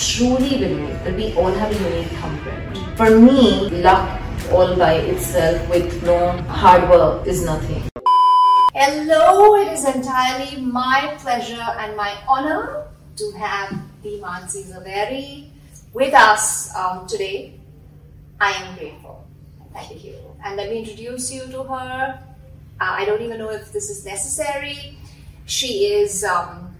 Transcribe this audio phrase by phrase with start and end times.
[0.00, 2.96] truly believe that we all have a unique thumbprint.
[2.96, 7.84] For me, luck all by itself with no hard work is nothing.
[8.72, 15.50] Hello, it is entirely my pleasure and my honor to have the Mansi Zaveri
[15.92, 17.60] with us um, today.
[18.40, 19.28] I am grateful.
[19.74, 20.16] Thank you.
[20.42, 22.18] And let me introduce you to her.
[22.80, 24.96] Uh, I don't even know if this is necessary.
[25.44, 26.74] She is um,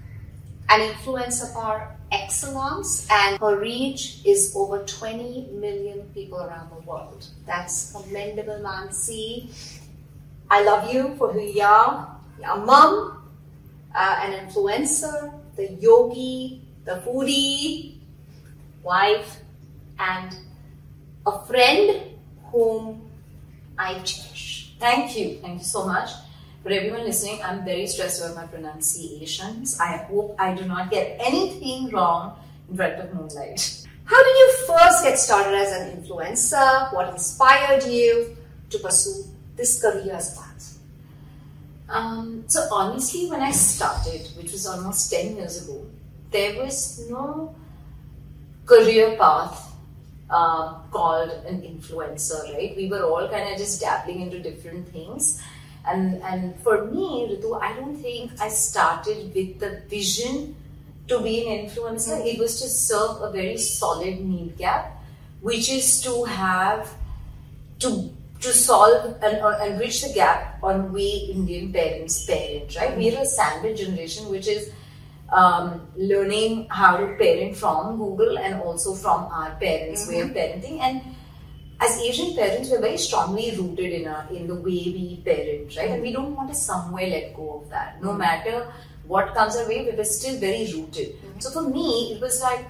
[0.70, 7.26] an influencer par excellence, and her reach is over 20 million people around the world.
[7.46, 9.78] That's commendable, Mansi.
[10.50, 12.16] I love you for who you are.
[12.40, 13.22] You're a mom,
[13.94, 17.98] uh, an influencer, the yogi, the foodie,
[18.82, 19.40] wife,
[19.98, 20.36] and
[21.26, 22.02] a friend
[22.50, 23.08] whom
[23.78, 24.72] I cherish.
[24.78, 25.38] Thank you.
[25.40, 26.10] Thank you so much.
[26.62, 29.80] For everyone listening, I'm very stressed over my pronunciations.
[29.80, 33.86] I hope I do not get anything wrong in front of Moonlight.
[34.04, 36.92] How did you first get started as an influencer?
[36.92, 38.36] What inspired you
[38.68, 39.24] to pursue
[39.56, 40.78] this career as path?
[41.88, 45.86] Um, so honestly, when I started, which was almost 10 years ago,
[46.30, 47.54] there was no
[48.66, 49.72] career path
[50.28, 52.76] uh, called an influencer, right?
[52.76, 55.42] We were all kind of just dabbling into different things.
[55.86, 60.56] And, and for me, Ritu, I don't think I started with the vision
[61.08, 62.18] to be an influencer.
[62.18, 62.26] Mm-hmm.
[62.26, 65.02] It was to serve a very solid need gap,
[65.40, 66.94] which is to have,
[67.80, 72.90] to to solve and, and bridge the gap on we Indian parents parent, right?
[72.90, 72.98] Mm-hmm.
[72.98, 74.72] We're a sandwich generation, which is
[75.30, 80.14] um, learning how to parent from Google and also from our parents' mm-hmm.
[80.14, 80.80] way of parenting.
[80.80, 81.02] And
[81.80, 85.90] as Asian parents, we're very strongly rooted in our in the way we parent, right?
[85.90, 88.02] And we don't want to somewhere let go of that.
[88.02, 88.18] No mm-hmm.
[88.18, 88.72] matter
[89.06, 91.16] what comes our way, we're still very rooted.
[91.16, 91.40] Mm-hmm.
[91.40, 92.66] So for me, it was like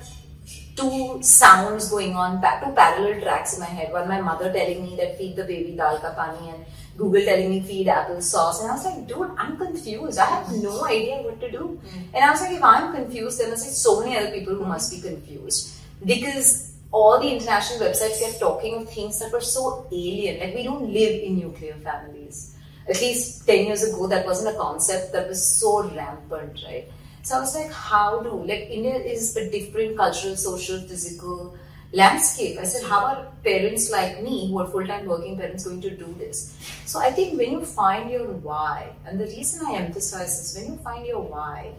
[0.76, 3.92] two sounds going on, two parallel tracks in my head.
[3.92, 6.64] One, my mother telling me that feed the baby dal ka pani, and
[6.96, 8.62] Google telling me feed apple sauce.
[8.62, 10.18] And I was like, dude, I'm confused.
[10.18, 11.80] I have no idea what to do.
[11.84, 12.14] Mm.
[12.14, 14.64] And I was like, if I'm confused, there must be so many other people who
[14.64, 15.76] must be confused.
[16.04, 20.40] Because all the international websites kept talking of things that were so alien.
[20.40, 22.56] Like we don't live in nuclear families.
[22.88, 26.90] At least 10 years ago, that wasn't a concept that was so rampant, right?
[27.22, 31.54] So I was like, how do, like India is a different cultural, social, physical,
[31.92, 32.58] landscape.
[32.58, 35.90] I said, how are parents like me, who are full time working parents, going to
[35.90, 36.56] do this?
[36.86, 40.72] So I think when you find your why, and the reason I emphasize this, when
[40.72, 41.72] you find your why,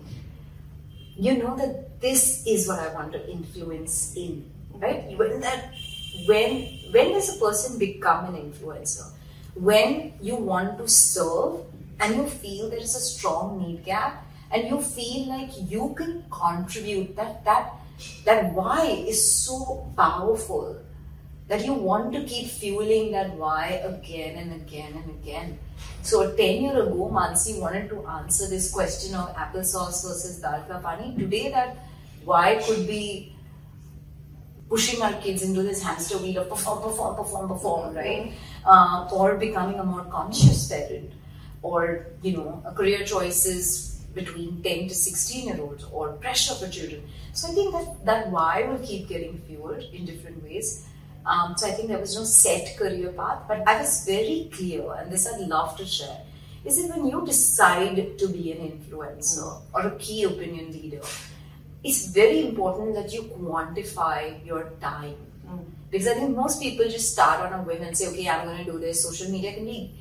[1.16, 4.51] you know that this is what I want to influence in,
[4.82, 5.18] right?
[5.18, 5.74] When that,
[6.28, 9.12] when when does a person become an influencer?
[9.56, 11.62] When you want to serve
[12.00, 16.26] and you feel there is a strong need gap, and you feel like you can
[16.32, 17.74] contribute that that
[18.26, 20.78] that why is so powerful
[21.48, 25.60] that you want to keep fueling that why again and again and again.
[26.02, 30.80] So 10 years ago, Mansi wanted to answer this question of applesauce versus dal ka
[30.80, 31.14] pani.
[31.18, 31.76] Today that
[32.24, 33.36] why could be
[34.72, 38.32] pushing our kids into this hamster wheel of perform, perform, perform, perform, right?
[38.66, 41.12] Uh, or becoming a more conscious parent,
[41.62, 46.70] or you know, a career choices between 10 to 16 year olds or pressure for
[46.70, 47.04] children.
[47.34, 50.88] So I think that that why will keep getting fueled in different ways.
[51.26, 54.94] Um, so I think there was no set career path, but I was very clear,
[54.94, 56.22] and this I'd love to share,
[56.64, 61.02] is that when you decide to be an influencer or a key opinion leader,
[61.84, 65.16] it's very important that you quantify your time.
[65.48, 65.66] Mm.
[65.90, 68.66] Because I think most people just start on a whim and say, okay, I'm going
[68.66, 69.04] to do this.
[69.04, 69.92] Social media can be.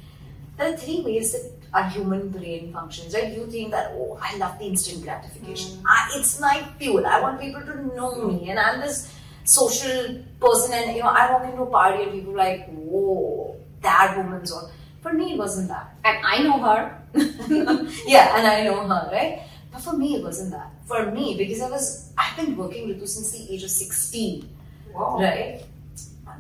[0.57, 3.33] There are three ways that our human brain functions, right?
[3.33, 5.79] You think that, oh, I love the instant gratification.
[5.79, 5.85] Mm.
[5.87, 7.07] I, it's my fuel.
[7.07, 9.13] I want people to know me, and I'm this
[9.45, 13.57] social person, and you know, I walk into a party and people are like, whoa,
[13.83, 14.71] that woman's on.
[15.03, 16.99] For me, it wasn't that, and I know her.
[18.07, 19.43] yeah, and I know her, right?
[19.73, 20.71] But for me, it wasn't that.
[20.91, 24.49] For me, because I was, I've been working with you since the age of 16,
[24.93, 25.21] wow.
[25.21, 25.63] right?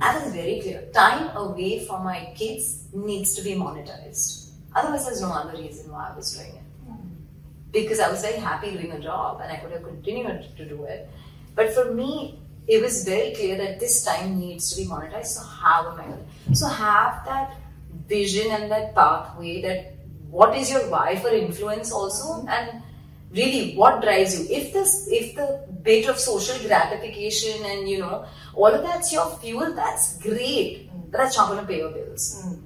[0.00, 0.88] That is very clear.
[0.92, 4.40] Time away from my kids needs to be monetized
[4.74, 6.62] Otherwise, there's no other reason why I was doing it.
[7.72, 10.84] Because I was very happy doing a job and I could have continued to do
[10.84, 11.08] it.
[11.54, 15.26] But for me, it was very clear that this time needs to be monetized.
[15.26, 16.56] So, how am I going to?
[16.56, 17.56] So, have that
[18.08, 19.94] vision and that pathway that
[20.30, 22.82] what is your why for influence also and
[23.30, 28.24] really what drives you if this if the bit of social gratification and you know
[28.54, 32.42] all of that's your fuel that's great but that's not going to pay your bills
[32.44, 32.58] mm.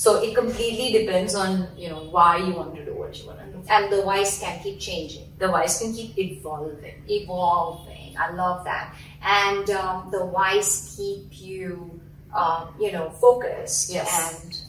[0.00, 3.40] So it completely depends on you know why you want to do what you want
[3.40, 3.62] to do.
[3.68, 5.30] And the whys can keep changing.
[5.36, 7.04] The whys can keep evolving.
[7.06, 8.16] Evolving.
[8.18, 8.96] I love that.
[9.22, 12.00] And um, the whys keep you,
[12.34, 14.08] um, you know, focused Yes.
[14.08, 14.62] and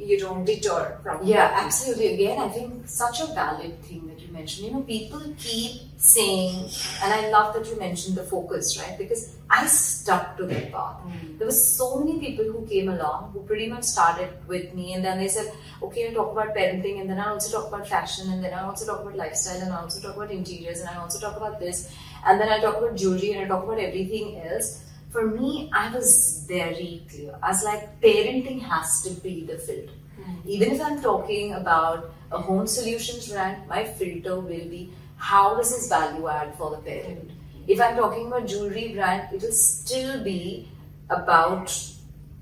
[0.00, 2.14] you don't deter from Yeah, absolutely.
[2.14, 4.66] Again, I think such a valid thing that you mentioned.
[4.66, 6.70] You know, people keep saying,
[7.02, 8.96] and I love that you mentioned the focus, right?
[8.98, 10.96] Because I stuck to that path.
[11.02, 11.36] Hmm.
[11.38, 15.04] There were so many people who came along who pretty much started with me, and
[15.04, 15.52] then they said,
[15.82, 18.62] "Okay, I'll talk about parenting, and then I also talk about fashion, and then I
[18.66, 21.58] also talk about lifestyle, and I also talk about interiors, and I also talk about
[21.60, 21.82] this,
[22.26, 24.70] and then I talk about jewelry, and I talk about everything else."
[25.10, 27.34] For me, I was very clear.
[27.42, 29.92] I was like, parenting has to be the filter.
[30.16, 30.48] Hmm.
[30.48, 35.70] Even if I'm talking about a home solutions brand, my filter will be how does
[35.70, 37.30] this value add for the parent.
[37.66, 40.68] If I'm talking about jewelry brand, it will still be
[41.10, 41.76] about,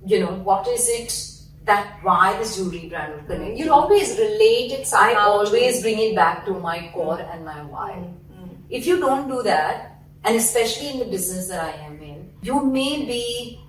[0.07, 1.39] you know, what is it
[1.69, 3.59] that why this jewelry brand would connect.
[3.59, 7.93] You'll always relate it I always bring it back to my core and my why.
[7.93, 8.55] Hmm, hmm.
[8.71, 12.08] If you don't do that, and especially in the business that I am in,
[12.49, 13.61] you may be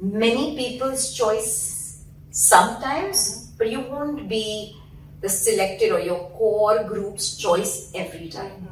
[0.00, 4.76] many people's choice sometimes, but you won't be
[5.20, 8.66] the selected or your core group's choice every time.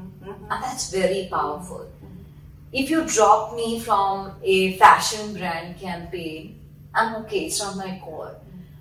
[0.51, 1.87] And that's very powerful.
[2.73, 6.61] If you drop me from a fashion brand campaign,
[6.93, 8.35] I'm okay, it's not my core.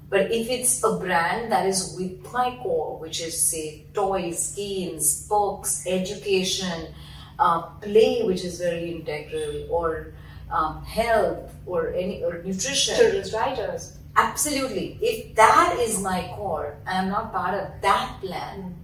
[0.09, 5.27] But if it's a brand that is with my core, which is say toys, games,
[5.27, 6.93] books, education,
[7.37, 10.13] uh, play, which is very integral, or
[10.51, 13.97] um, health, or any or nutrition, children's writers.
[14.15, 14.97] absolutely.
[15.01, 18.75] If that is my core, and I'm not part of that plan,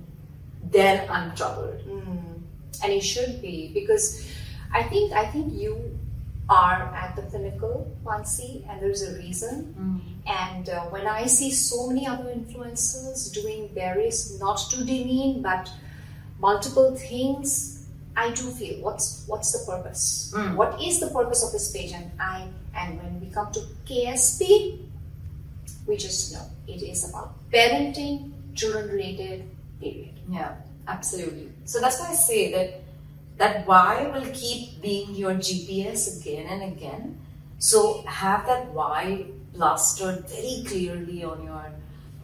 [0.64, 1.80] then I'm troubled.
[2.84, 4.26] and you should be because
[4.74, 5.98] I think I think you
[6.50, 10.02] are at the pinnacle, Mansi, and there's a reason.
[10.26, 15.70] And uh, when I see so many other influencers doing various, not to demean, but
[16.40, 17.79] multiple things,
[18.20, 20.34] I do feel what's what's the purpose?
[20.36, 20.56] Mm.
[20.56, 21.94] What is the purpose of this page?
[21.94, 24.80] And I and when we come to KSP,
[25.88, 29.48] we just know it is about parenting, children related,
[29.80, 30.20] period.
[30.30, 30.56] Yeah,
[30.88, 31.48] absolutely.
[31.64, 32.82] So that's why I say that
[33.38, 37.18] that why will keep being your GPS again and again.
[37.58, 41.72] So have that why plastered very clearly on your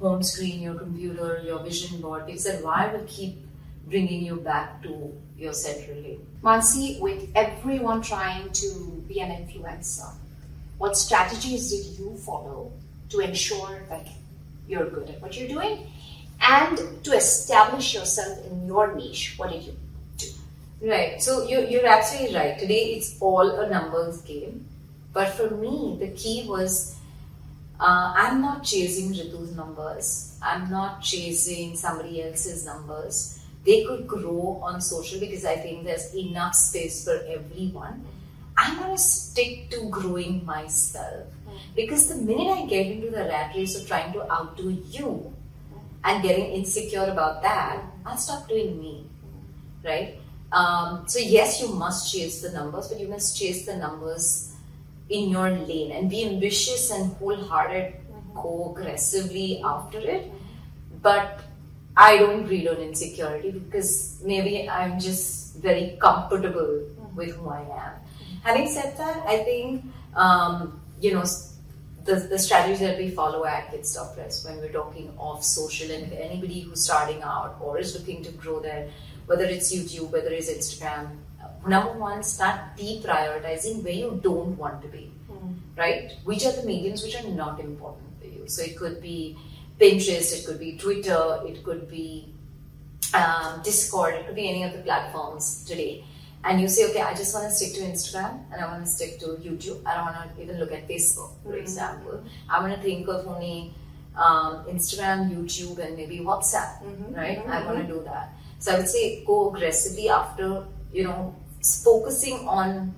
[0.01, 3.44] home screen, your computer, your vision board, because that why will keep
[3.87, 6.25] bringing you back to your central lane.
[6.43, 10.11] Mansi, with everyone trying to be an influencer,
[10.77, 12.71] what strategies did you follow
[13.09, 14.07] to ensure that
[14.67, 15.87] you're good at what you're doing
[16.41, 19.35] and to establish yourself in your niche?
[19.37, 19.77] What did you
[20.17, 20.27] do?
[20.81, 21.21] Right.
[21.21, 22.59] So you're, you're absolutely right.
[22.59, 24.65] Today it's all a numbers game.
[25.13, 26.95] But for me, the key was
[27.79, 30.37] uh, I'm not chasing Ritu's numbers.
[30.41, 33.39] I'm not chasing somebody else's numbers.
[33.65, 38.05] They could grow on social because I think there's enough space for everyone.
[38.57, 41.27] I'm going to stick to growing myself.
[41.75, 45.33] Because the minute I get into the rat race of trying to outdo you
[46.03, 49.07] and getting insecure about that, I'll stop doing me.
[49.83, 50.19] Right?
[50.51, 54.53] Um, so, yes, you must chase the numbers, but you must chase the numbers
[55.09, 57.93] in your lane and be ambitious and wholehearted,
[58.33, 60.31] go aggressively after it.
[61.01, 61.41] But
[61.97, 66.83] I don't read on insecurity because maybe I'm just very comfortable
[67.15, 67.93] with who I am.
[68.43, 69.85] Having said that, I think
[70.15, 71.23] um, you know
[72.03, 75.89] the, the strategies that we follow at Kid Stop Press when we're talking of social
[75.89, 78.89] and if anybody who's starting out or is looking to grow there,
[79.25, 81.17] whether it's YouTube, whether it's Instagram,
[81.67, 85.11] number one, start deprioritizing where you don't want to be.
[85.77, 86.13] Right?
[86.23, 88.47] Which are the mediums which are not important for you?
[88.47, 89.37] So it could be
[89.79, 92.33] Pinterest, it could be Twitter, it could be
[93.13, 96.03] um, Discord, it could be any of the platforms today.
[96.43, 98.89] And you say, okay, I just want to stick to Instagram and I want to
[98.91, 99.81] stick to YouTube.
[99.85, 101.59] I don't want to even look at Facebook, for Mhm.
[101.59, 102.23] example.
[102.47, 103.73] I want to think of only
[104.15, 107.45] um, Instagram, YouTube, and maybe WhatsApp, Mhm, right?
[107.45, 108.33] mhm, I want to do that.
[108.59, 110.63] So I would say go aggressively after,
[110.93, 111.35] you know,
[111.83, 112.95] focusing on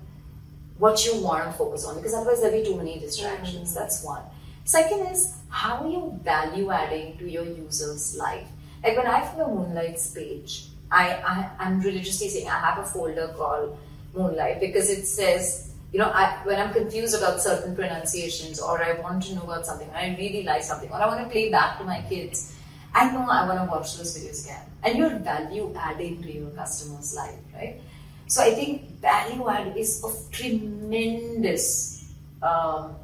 [0.78, 3.72] what you want to focus on because otherwise there'll be too many distractions.
[3.72, 3.74] Mhm.
[3.74, 4.22] That's one.
[4.64, 8.48] Second is how are you value adding to your user's life?
[8.82, 13.34] Like when I follow Moonlight's page, I, I I'm religiously saying I have a folder
[13.36, 13.78] called
[14.14, 19.00] Moonlight because it says, you know, I, when I'm confused about certain pronunciations or I
[19.00, 21.78] want to know about something, I really like something, or I want to play back
[21.78, 22.54] to my kids,
[22.94, 24.62] I know I want to watch those videos again.
[24.82, 27.80] And you're value adding to your customer's life, right?
[28.26, 32.12] So I think value add is of tremendous,
[32.42, 32.94] um,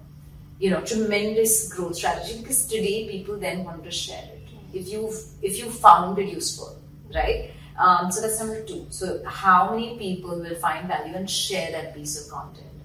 [0.65, 4.49] you know, tremendous growth strategy because today people then want to share it.
[4.73, 6.79] If you if you found it useful,
[7.15, 7.51] right?
[7.79, 8.87] Um, so that's number two.
[8.89, 12.79] So how many people will find value and share that piece of content?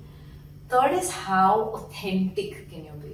[0.67, 3.13] Third is how authentic can you be?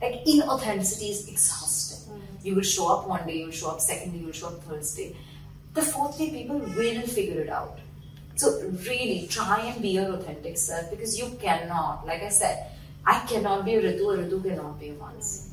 [0.00, 2.22] Like inauthenticity is exhausting.
[2.42, 4.46] You will show up one day, you will show up second day, you will show
[4.46, 5.14] up Thursday.
[5.74, 7.80] The fourth day, people will figure it out.
[8.36, 8.48] So
[8.88, 12.70] really try and be your authentic self because you cannot, like I said,
[13.06, 15.50] I cannot be Ritu, Ritu cannot be Mansi.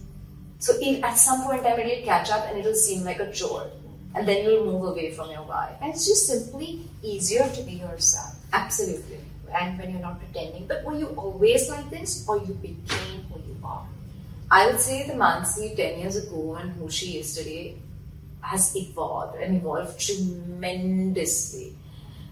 [0.60, 3.04] So if, at some point in time it will catch up and it will seem
[3.04, 3.70] like a chore.
[4.16, 5.76] And then you'll move away from your guy.
[5.82, 8.36] And it's just simply easier to be yourself.
[8.54, 9.20] Absolutely.
[9.54, 10.68] And when you're not pretending.
[10.68, 13.86] But were you always like this or you became who you are?
[14.50, 17.76] I would say the Mansi 10 years ago and who she is today
[18.42, 21.76] has evolved and evolved tremendously.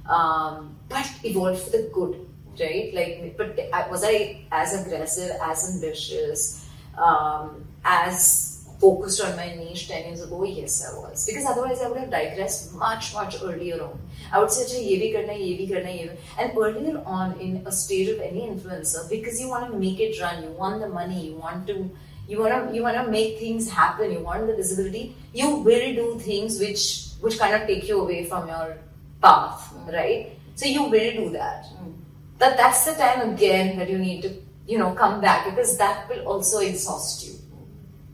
[0.07, 2.27] Um, but evolved for the good,
[2.59, 2.93] right?
[2.93, 6.67] Like, but was I as aggressive, as ambitious,
[6.97, 10.43] um, as focused on my niche 10 years ago?
[10.43, 11.25] Yes, I was.
[11.25, 13.99] Because otherwise, I would have digressed much, much earlier on.
[14.31, 16.17] I would say, ye bhi karna, ye bhi karna, ye bhi.
[16.39, 20.19] And earlier on in a stage of any influencer, because you want to make it
[20.21, 21.91] run, you want the money, you want to
[22.31, 25.87] you want to you want to make things happen you want the visibility you will
[26.01, 26.83] do things which
[27.19, 28.77] which kind of take you away from your
[29.21, 29.91] path mm.
[29.93, 31.93] right so you will do that mm.
[32.41, 34.33] That that's the time again that you need to
[34.67, 37.35] you know come back because that will also exhaust you.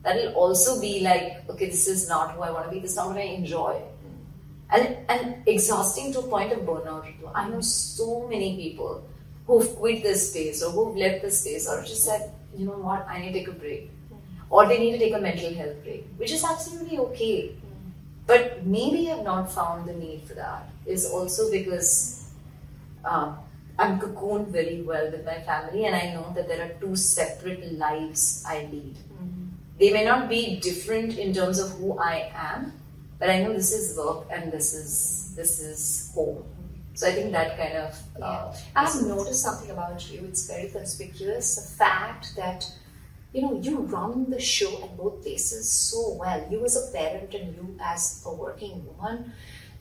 [0.04, 2.92] That will also be like okay this is not who i want to be this
[2.92, 3.82] is not what i enjoy.
[4.70, 9.04] And and exhausting to a point of burnout i know so many people
[9.46, 13.08] who've quit this space or who've left this space or just said you know what?
[13.08, 13.92] I need to take a break.
[14.50, 17.56] Or they need to take a mental health break, which is absolutely okay.
[18.26, 20.70] But maybe I've not found the need for that.
[20.86, 22.30] Is also because
[23.04, 23.36] uh,
[23.80, 27.74] I'm cocooned very well with my family, and I know that there are two separate
[27.74, 28.96] lives I lead.
[28.96, 29.46] Mm-hmm.
[29.80, 32.74] They may not be different in terms of who I am,
[33.20, 36.44] but I know this is work and this is this is home.
[36.96, 37.94] So I think that kind of.
[38.20, 38.60] Uh, yeah.
[38.76, 40.22] I've noticed something about you.
[40.28, 41.56] It's very conspicuous.
[41.56, 42.66] The fact that
[43.34, 46.48] you know, you run the show at both places so well.
[46.50, 49.34] You as a parent and you as a working woman,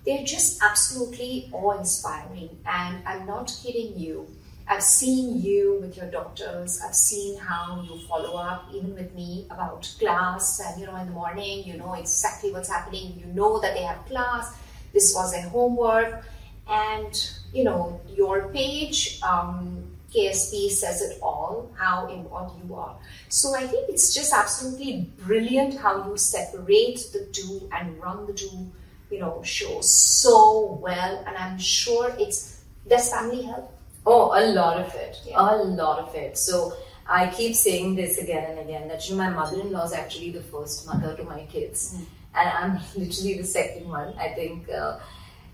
[0.07, 2.51] they're just absolutely awe-inspiring.
[2.65, 4.29] And I'm not kidding you.
[4.69, 6.81] I've seen you with your daughters.
[6.85, 10.61] I've seen how you follow up, even with me, about class.
[10.61, 13.15] And you know, in the morning, you know exactly what's happening.
[13.19, 14.57] You know that they have class.
[14.93, 16.25] This was their homework,
[16.69, 19.21] and you know your page.
[19.23, 22.97] Um, KSP says it all, how involved you are.
[23.29, 28.33] So I think it's just absolutely brilliant how you separate the two and run the
[28.33, 28.71] two,
[29.11, 31.25] you know, shows so well.
[31.27, 33.73] And I'm sure it's does family help?
[34.05, 35.21] Oh, a lot of it.
[35.27, 35.37] Yeah.
[35.41, 36.39] A lot of it.
[36.39, 36.75] So
[37.09, 40.43] I keep saying this again and again that you know, my mother-in-law is actually the
[40.43, 42.05] first mother to my kids, mm.
[42.35, 44.15] and I'm literally the second one.
[44.19, 44.69] I think.
[44.69, 44.99] Uh,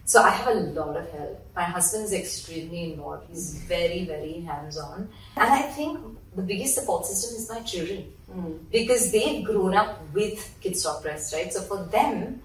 [0.05, 1.47] so I have a lot of help.
[1.55, 3.29] My husband is extremely involved.
[3.29, 5.09] He's very, very hands-on.
[5.37, 6.01] And I think
[6.35, 8.13] the biggest support system is my children.
[8.29, 8.59] Mm.
[8.71, 11.53] Because they've grown up with Kids Stop Press, right?
[11.53, 12.43] So for them,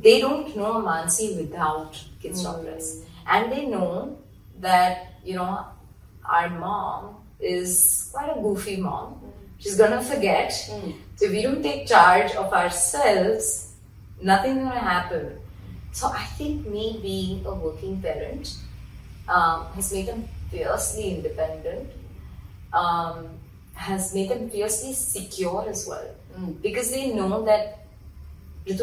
[0.00, 2.96] they don't know Mansi without Kids Stop Press.
[2.96, 3.04] Mm.
[3.26, 4.18] And they know
[4.60, 5.66] that, you know,
[6.24, 9.14] our mom is quite a goofy mom.
[9.14, 9.32] Mm.
[9.58, 10.50] She's gonna forget.
[10.50, 10.94] Mm.
[11.16, 13.74] So if we don't take charge of ourselves,
[14.22, 15.38] nothing's gonna happen.
[15.92, 18.54] So I think me being a working parent
[19.28, 21.90] um, has made them fiercely independent,
[22.72, 23.28] um,
[23.74, 26.14] has made them fiercely secure as well.
[26.38, 26.62] Mm.
[26.62, 27.77] Because they know that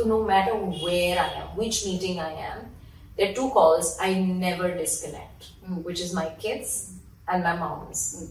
[0.06, 2.72] no matter where I am, which meeting I am,
[3.18, 5.84] there are two calls I never disconnect, mm.
[5.84, 6.94] which is my kids
[7.28, 8.24] and my moms.
[8.24, 8.30] Mm.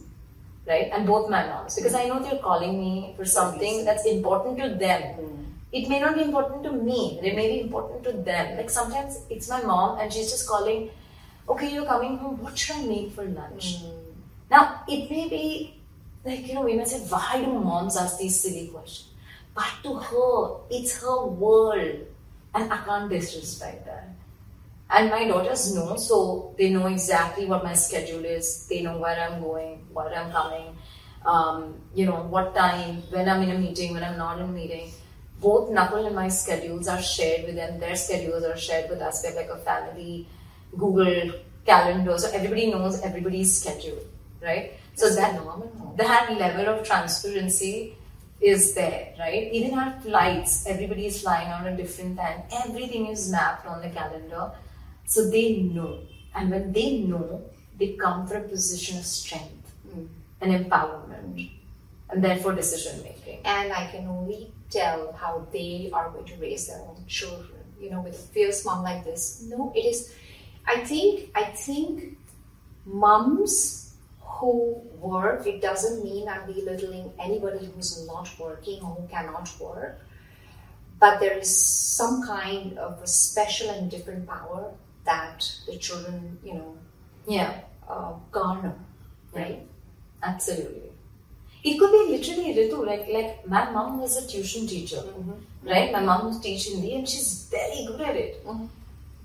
[0.67, 0.91] Right?
[0.93, 1.75] And both my moms.
[1.75, 5.99] Because I know they're calling me for something that's important to them mm it may
[5.99, 8.57] not be important to me, it may be important to them.
[8.57, 10.89] Like sometimes it's my mom and she's just calling,
[11.49, 13.83] okay, you're coming home, what should I make for lunch?
[13.83, 13.93] Mm.
[14.51, 15.75] Now, it may be
[16.25, 19.11] like, you know, we may say, why do moms ask these silly questions?
[19.55, 22.07] But to her, it's her world.
[22.55, 24.09] And I can't disrespect that.
[24.91, 28.67] And my daughters know, so they know exactly what my schedule is.
[28.69, 30.77] They know where I'm going, where I'm coming,
[31.25, 34.49] um, you know, what time, when I'm in a meeting, when I'm not in a
[34.49, 34.93] meeting
[35.45, 37.79] both Nakul and my schedules are shared with them.
[37.79, 39.25] Their schedules are shared with us.
[39.25, 40.27] We're like a family
[40.77, 41.33] Google
[41.67, 44.01] calendar, so everybody knows everybody's schedule,
[44.43, 44.73] right?
[44.95, 45.95] So that normal.
[45.97, 47.97] that level of transparency
[48.41, 49.51] is there, right?
[49.53, 52.43] Even our flights, everybody is flying on a different time.
[52.67, 54.53] Everything is mapped on the calendar,
[55.07, 56.01] so they know.
[56.35, 57.43] And when they know,
[57.79, 60.09] they come from a position of strength mm.
[60.41, 61.51] and empowerment,
[62.11, 63.41] and therefore decision making.
[63.45, 67.91] And I can only tell how they are going to raise their own children you
[67.91, 69.45] know, with a fierce mom like this.
[69.47, 70.15] No, it is.
[70.67, 71.31] I think.
[71.35, 72.17] I think
[72.87, 75.47] mums who work.
[75.47, 80.01] It doesn't mean I'm belittling anybody who's not working or who cannot work.
[81.01, 84.73] But there is some kind of a special and different power
[85.05, 86.71] that the children, you know,
[87.27, 88.75] Yeah, uh, garner,
[89.35, 89.61] right?
[90.23, 90.91] absolutely.
[91.63, 95.03] It could be literally Ritu, like like my mom was a tuition teacher,
[95.63, 95.93] right?
[95.93, 98.47] My mom was teaching me and she's very good at it.
[98.47, 98.69] Mhm.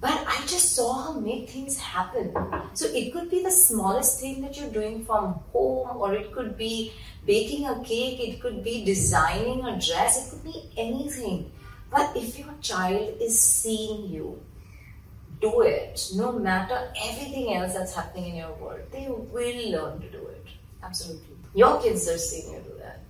[0.02, 2.34] But I just saw her make things happen.
[2.74, 6.58] So it could be the smallest thing that you're doing from home, or it could
[6.58, 6.94] be
[7.26, 11.52] baking a cake, it could be designing a dress, it could be anything.
[11.92, 14.42] But if your child is seeing you
[15.42, 20.10] do it, no matter everything else that's happening in your world, they will learn to
[20.10, 20.46] do it.
[20.84, 21.36] Absolutely.
[21.54, 23.02] Your kids are seeing you do that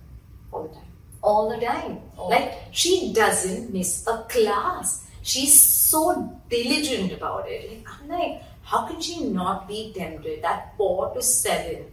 [0.50, 0.84] All the time.
[1.22, 2.00] all the time.
[2.16, 5.06] All like she doesn't miss a class.
[5.22, 7.68] She's so diligent about it.
[7.70, 10.42] Like, I'm like, how can she not be tempted?
[10.42, 11.86] That four to seven,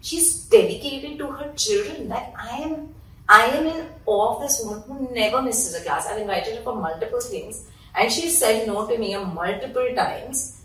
[0.00, 2.08] she's dedicated to her children.
[2.08, 2.94] Like I am,
[3.28, 6.06] I am in awe of this woman who never misses a class.
[6.06, 10.60] I've invited her for multiple things, and she said no to me multiple times.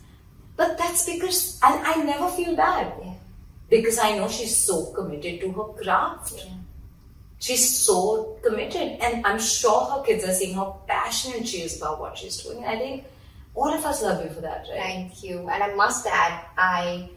[0.58, 3.14] But that's because, and I never feel bad Yeah.
[3.70, 6.34] because I know she's so committed to her craft.
[6.36, 6.52] Yeah.
[7.39, 12.00] She's so committed, and I'm sure her kids are seeing how passionate she is about
[12.00, 12.65] what she's doing.
[12.65, 13.05] I think
[13.55, 14.79] all of us love you for that, right?
[14.79, 15.50] Thank you.
[15.50, 17.10] And I must add, I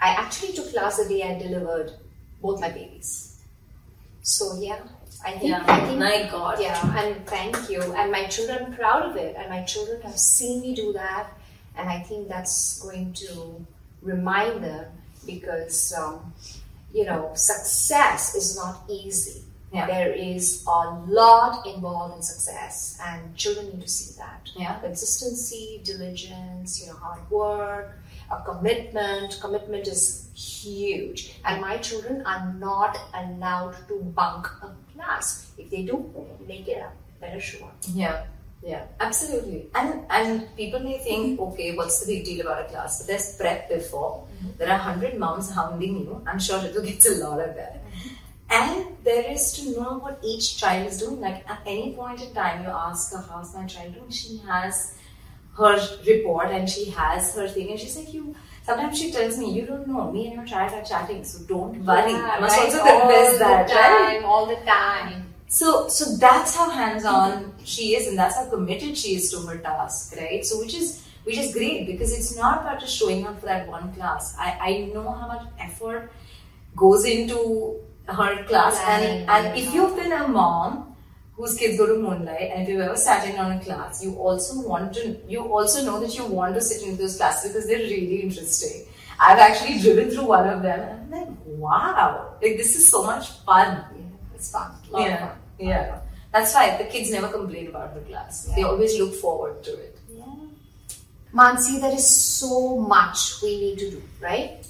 [0.00, 1.92] I actually took class the day I delivered
[2.40, 3.42] both my babies.
[4.22, 4.80] So yeah,
[5.24, 5.64] I think Yeah.
[5.66, 6.60] I think My God.
[6.60, 7.82] Yeah, and thank you.
[7.82, 11.26] And my children are proud of it, and my children have seen me do that,
[11.76, 13.66] and I think that's going to
[14.02, 14.86] remind them
[15.26, 16.32] because um,
[16.94, 19.42] you know success is not easy.
[19.72, 19.86] Yeah.
[19.86, 24.48] There is a lot involved in success, and children need to see that.
[24.56, 24.78] Yeah.
[24.80, 27.98] Consistency, diligence, you know, hard work,
[28.30, 29.38] a commitment.
[29.40, 35.52] Commitment is huge, and my children are not allowed to bunk a class.
[35.58, 36.10] If they do,
[36.46, 36.94] make it up.
[37.20, 37.70] Better sure.
[37.92, 38.24] Yeah,
[38.62, 39.68] yeah, absolutely.
[39.74, 41.52] And and people may think, mm-hmm.
[41.52, 42.98] okay, what's the big deal about a class?
[42.98, 44.24] But there's prep before.
[44.38, 44.58] Mm-hmm.
[44.58, 46.22] There are hundred moms hounding you.
[46.26, 47.77] I'm sure Ritu gets a lot of that.
[48.50, 51.20] And there is to know what each child is doing.
[51.20, 54.94] Like at any point in time, you ask her, "How's my child doing?" She has
[55.58, 58.34] her report and she has her thing, and she's like, "You."
[58.64, 60.10] Sometimes she tells me, "You don't know.
[60.12, 63.32] Me and your child are chatting, so don't worry." I must right, also all confess
[63.32, 64.20] the that, right?
[64.20, 65.26] time, all the time.
[65.50, 69.56] So, so that's how hands-on she is, and that's how committed she is to her
[69.58, 70.44] task, right?
[70.44, 73.68] So, which is which is great because it's not about just showing up for that
[73.68, 74.34] one class.
[74.38, 76.10] I, I know how much effort
[76.76, 80.96] goes into her class, and Planning, and if you've been a mom
[81.34, 84.14] whose kids go to Moonlight, and if you've ever sat in on a class, you
[84.14, 87.68] also want to you also know that you want to sit in those classes because
[87.68, 88.86] they're really interesting.
[89.20, 93.04] I've actually driven through one of them, and I'm like, wow, like this is so
[93.04, 93.84] much fun.
[93.96, 94.72] Yeah, it's fun.
[94.96, 95.38] Yeah, fun.
[95.58, 96.00] yeah.
[96.32, 98.44] That's why the kids never complain about her class.
[98.54, 99.98] They always look forward to it.
[101.34, 104.66] Mansi, there is so much we need to do, right?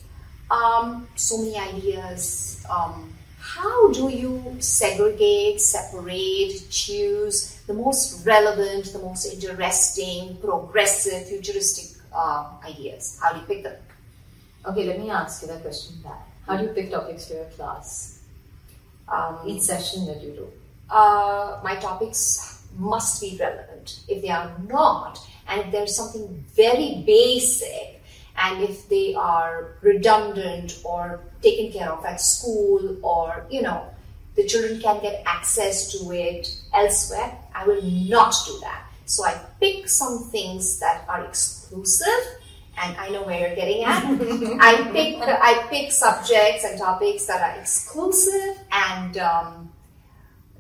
[0.51, 2.65] Um, so many ideas.
[2.69, 3.13] Um,
[3.55, 12.51] how do you segregate, separate, choose the most relevant, the most interesting, progressive, futuristic uh,
[12.65, 13.19] ideas?
[13.23, 13.77] How do you pick them?
[14.67, 16.23] Okay, let me ask you that question back.
[16.47, 18.21] How do you pick topics for your class?
[19.09, 20.47] Um, Each session that you do.
[20.91, 24.01] uh, my topics must be relevant.
[24.09, 28.03] If they are not, and if there's something very basic,
[28.37, 33.89] and if they are redundant or taken care of at school, or you know,
[34.37, 38.85] the children can get access to it elsewhere, I will not do that.
[39.05, 42.07] So I pick some things that are exclusive.
[42.81, 44.05] And I know where you're getting at.
[44.61, 49.73] I pick I pick subjects and topics that are exclusive and um,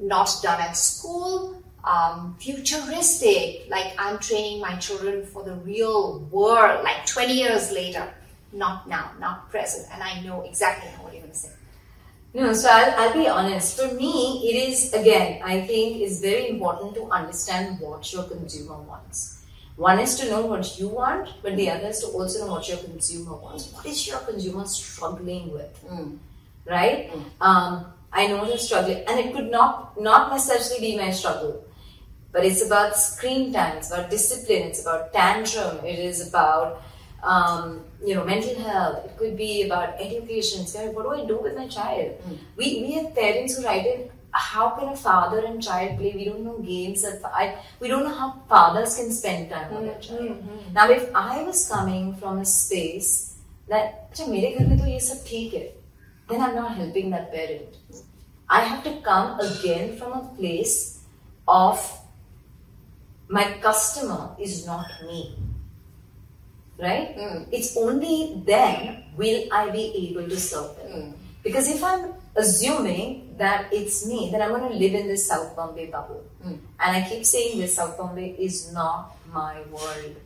[0.01, 6.85] not done at school, um, futuristic, like I'm training my children for the real world,
[6.85, 8.12] like 20 years later,
[8.53, 9.87] not now, not present.
[9.93, 11.51] And I know exactly what you're going to say.
[12.35, 13.79] No, so I'll, I'll be honest.
[13.81, 18.77] For me, it is, again, I think it's very important to understand what your consumer
[18.77, 19.45] wants.
[19.77, 22.69] One is to know what you want, but the other is to also know what
[22.69, 23.73] your consumer wants.
[23.73, 25.85] What is your consumer struggling with?
[26.69, 27.11] right?
[27.41, 31.65] Um, I know they're struggling, and it could not not necessarily be my struggle,
[32.33, 36.83] but it's about screen time, it's about discipline, it's about tantrum, it is about
[37.22, 39.04] um, you know, mental health.
[39.04, 40.62] It could be about education.
[40.62, 42.12] It's what do I do with my child?
[42.28, 42.38] Mm.
[42.57, 46.12] We, we have parents who write in, how can a father and child play?
[46.14, 47.02] We don't know games.
[47.02, 50.38] That I, we don't know how fathers can spend time with their hmm, child.
[50.38, 50.72] Mm-hmm.
[50.74, 53.37] Now, if I was coming from a space
[53.68, 55.72] that, mere ghar mein to ye sab theek
[56.28, 57.76] then I'm not helping that parent.
[58.48, 61.00] I have to come again from a place
[61.46, 61.81] of
[63.28, 65.37] my customer is not me.
[66.79, 67.17] Right?
[67.17, 67.49] Mm.
[67.51, 70.93] It's only then will I be able to serve them.
[70.93, 71.12] Mm.
[71.43, 75.57] Because if I'm assuming that it's me, then I'm going to live in this South
[75.57, 76.23] Bombay bubble.
[76.45, 76.59] Mm.
[76.79, 80.17] And I keep saying this South Bombay is not my world.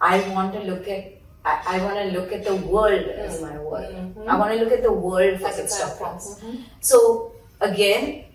[0.00, 1.12] I want to look at
[1.44, 3.92] I, I want to look at the world as my world.
[3.92, 4.28] Mhm.
[4.28, 6.38] I want to look at the world for its reference.
[6.38, 6.62] Mhm.
[6.80, 8.26] So again,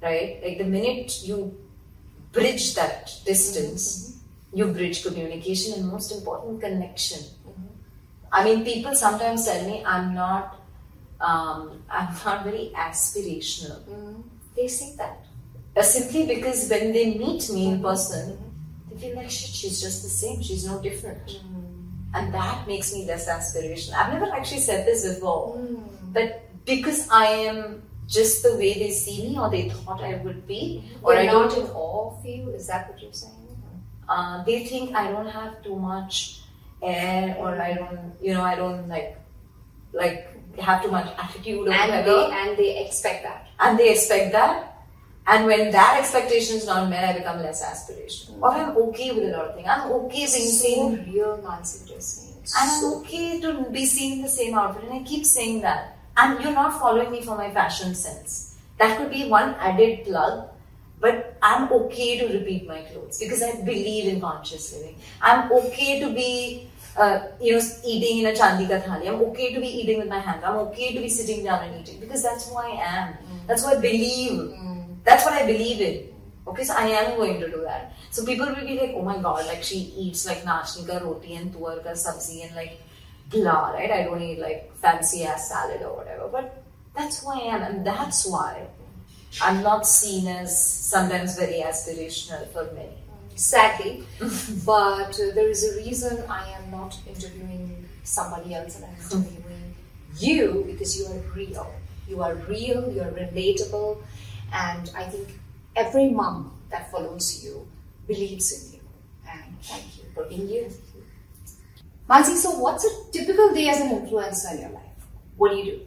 [0.04, 0.38] Right?
[0.44, 1.56] Like the minute you
[2.32, 4.18] bridge that distance,
[4.52, 7.22] you bridge communication and most important, connection.
[8.30, 10.60] I mean, people sometimes tell me I'm not,
[11.20, 13.80] um, I'm not very aspirational.
[13.88, 14.24] Mhm.
[14.56, 15.24] They say that
[15.76, 18.36] uh, simply because when they meet me in person,
[18.90, 19.50] they feel like shit.
[19.60, 20.42] She's just the same.
[20.42, 21.40] She's no different,
[22.14, 23.94] and that makes me less aspirational.
[23.94, 25.58] I've never actually said this before,
[26.12, 30.46] but because I am just the way they see me, or they thought I would
[30.46, 32.50] be, or Or I not don't in awe of you?
[32.50, 33.32] Is that what you're saying?
[34.08, 36.40] uh, they think I don't have too much
[36.82, 39.16] air or I don't, you know, I don't like,
[39.94, 40.28] like
[40.60, 42.08] have too much attitude or And whatever.
[42.10, 43.48] they and they expect that.
[43.60, 44.70] and they expect that.
[45.26, 48.42] And when that expectation is not met, I become less aspirational.
[48.42, 49.66] Or I'm okay with a lot of things.
[49.70, 51.10] I'm okay being So seen.
[51.10, 52.34] real, Mansi, what you're saying.
[52.42, 54.84] It's And I'm okay to be seen in the same outfit.
[54.84, 55.93] And I keep saying that.
[56.16, 58.56] And you're not following me for my fashion sense.
[58.78, 60.48] That could be one added plug.
[61.00, 64.96] But I'm okay to repeat my clothes because I believe in conscious living.
[65.20, 69.08] I'm okay to be, uh, you know, eating in a chandika thali.
[69.08, 70.42] I'm okay to be eating with my hands.
[70.44, 73.14] I'm okay to be sitting down and eating because that's who I am.
[73.46, 74.54] That's what I believe.
[75.04, 76.08] That's what I believe in.
[76.46, 77.92] Okay, so I am going to do that.
[78.10, 81.34] So people will be like, oh my god, like she eats like nachni ka roti
[81.34, 82.80] and tuar ka sabzi and like
[83.30, 83.90] blah, right?
[83.90, 86.28] I don't eat like fancy ass salad or whatever.
[86.28, 86.62] But
[86.94, 88.66] that's who I am, and that's why
[89.42, 90.50] I'm not seen as
[90.92, 92.98] sometimes very aspirational for many.
[93.36, 94.04] sadly,
[94.64, 99.74] but uh, there is a reason I am not interviewing somebody else and I'm interviewing
[100.18, 101.66] you because you are real.
[102.08, 103.98] You are real, you are relatable,
[104.52, 105.40] and I think
[105.74, 107.66] every mom that follows you
[108.06, 108.80] believes in you.
[109.28, 110.70] And thank you for being you.
[112.08, 114.82] Mansi, so what's a typical day as an influencer in your life?
[115.36, 115.80] What do you do?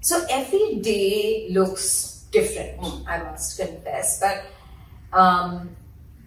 [0.00, 4.20] So every day looks different, I must confess.
[4.20, 4.44] But
[5.12, 5.76] um,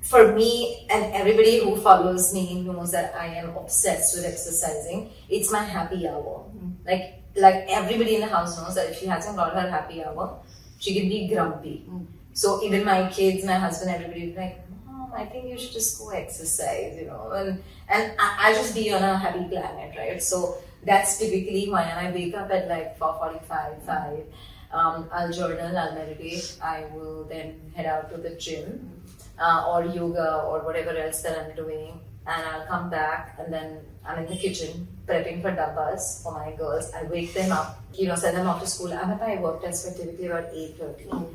[0.01, 5.11] for me and everybody who follows me knows that I am obsessed with exercising.
[5.29, 6.45] It's my happy hour.
[6.85, 10.39] Like like everybody in the house knows that if she hasn't got her happy hour,
[10.79, 11.85] she can be grumpy.
[12.33, 14.61] So even my kids, my husband, everybody is like,
[15.09, 17.31] Mom, I think you should just go exercise, you know.
[17.31, 20.21] And and I, just be on a happy planet, right?
[20.21, 24.23] So that's typically when I wake up at like 4:45, 5.
[24.71, 26.55] Um, I'll journal, I'll meditate.
[26.61, 29.01] I will then head out to the gym
[29.39, 33.79] uh, or yoga or whatever else that I'm doing, and I'll come back and then
[34.05, 36.91] I'm in the kitchen prepping for dabbas for my girls.
[36.93, 38.93] I wake them up, you know, send them off to school.
[38.93, 41.33] I'm at my work desk for typically about 8:30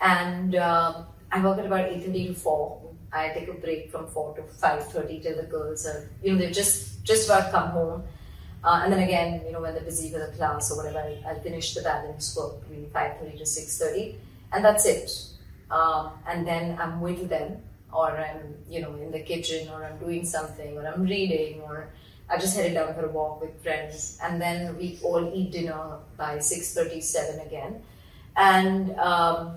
[0.00, 2.80] and um, I work at about eight thirty to four.
[3.12, 6.38] I take a break from four to five thirty till the girls are, you know,
[6.38, 8.02] they've just just about come home,
[8.64, 11.22] uh, and then again, you know, when they're busy with a class or whatever, I,
[11.26, 14.18] I'll finish the balance work between five thirty to six thirty,
[14.52, 15.10] and that's it.
[15.70, 19.98] Um, and then I'm with them, or I'm, you know, in the kitchen, or I'm
[19.98, 21.88] doing something, or I'm reading, or
[22.28, 25.98] I just headed down for a walk with friends, and then we all eat dinner
[26.16, 27.82] by six thirty-seven again,
[28.36, 29.56] and um,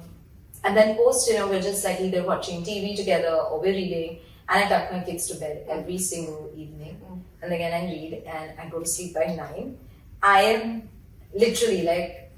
[0.63, 4.19] and then post dinner we're just like either watching TV together or we're reading,
[4.49, 7.21] and I tuck my kids to bed every single evening, Mm.
[7.43, 9.77] and again I read and I go to sleep by nine.
[10.21, 10.89] I am
[11.33, 12.31] literally like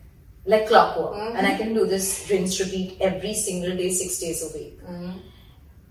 [0.46, 1.36] like clockwork, Mhm.
[1.38, 4.80] and I can do this rinse repeat every single day, six days a week.
[4.84, 5.14] Mm.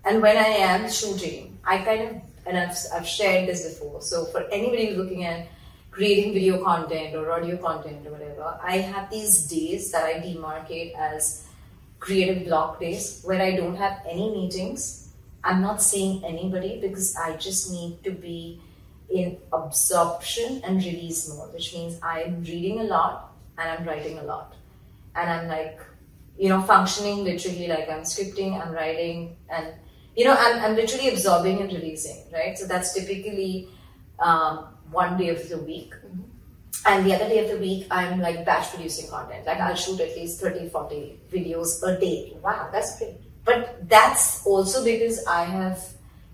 [0.03, 2.15] And when I am shooting, I kind of,
[2.45, 4.01] and I've, I've shared this before.
[4.01, 5.47] So for anybody who's looking at
[5.91, 10.95] creating video content or audio content or whatever, I have these days that I demarcate
[10.97, 11.45] as
[12.01, 15.09] creative block days where I don't have any meetings.
[15.43, 18.59] I'm not seeing anybody because I just need to be
[19.09, 24.23] in absorption and release mode, which means I'm reading a lot and I'm writing a
[24.23, 24.55] lot.
[25.15, 25.79] And I'm like,
[26.37, 29.67] you know, functioning literally like I'm scripting, I'm writing, and
[30.15, 32.57] you know, I'm, I'm literally absorbing and releasing, right?
[32.57, 33.69] So that's typically
[34.19, 35.93] um, one day of the week.
[36.85, 39.45] And the other day of the week, I'm like batch producing content.
[39.45, 42.37] Like I'll shoot at least 30, 40 videos a day.
[42.41, 43.17] Wow, that's great.
[43.43, 45.83] But that's also because I have,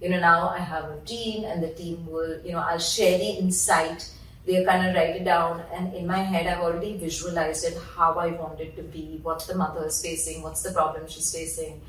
[0.01, 3.17] you know, now I have a team and the team will, you know, I'll share
[3.17, 4.09] the insight.
[4.45, 5.63] They'll kind of write it down.
[5.73, 9.45] And in my head, I've already visualized it, how I want it to be, what
[9.47, 11.81] the mother is facing, what's the problem she's facing,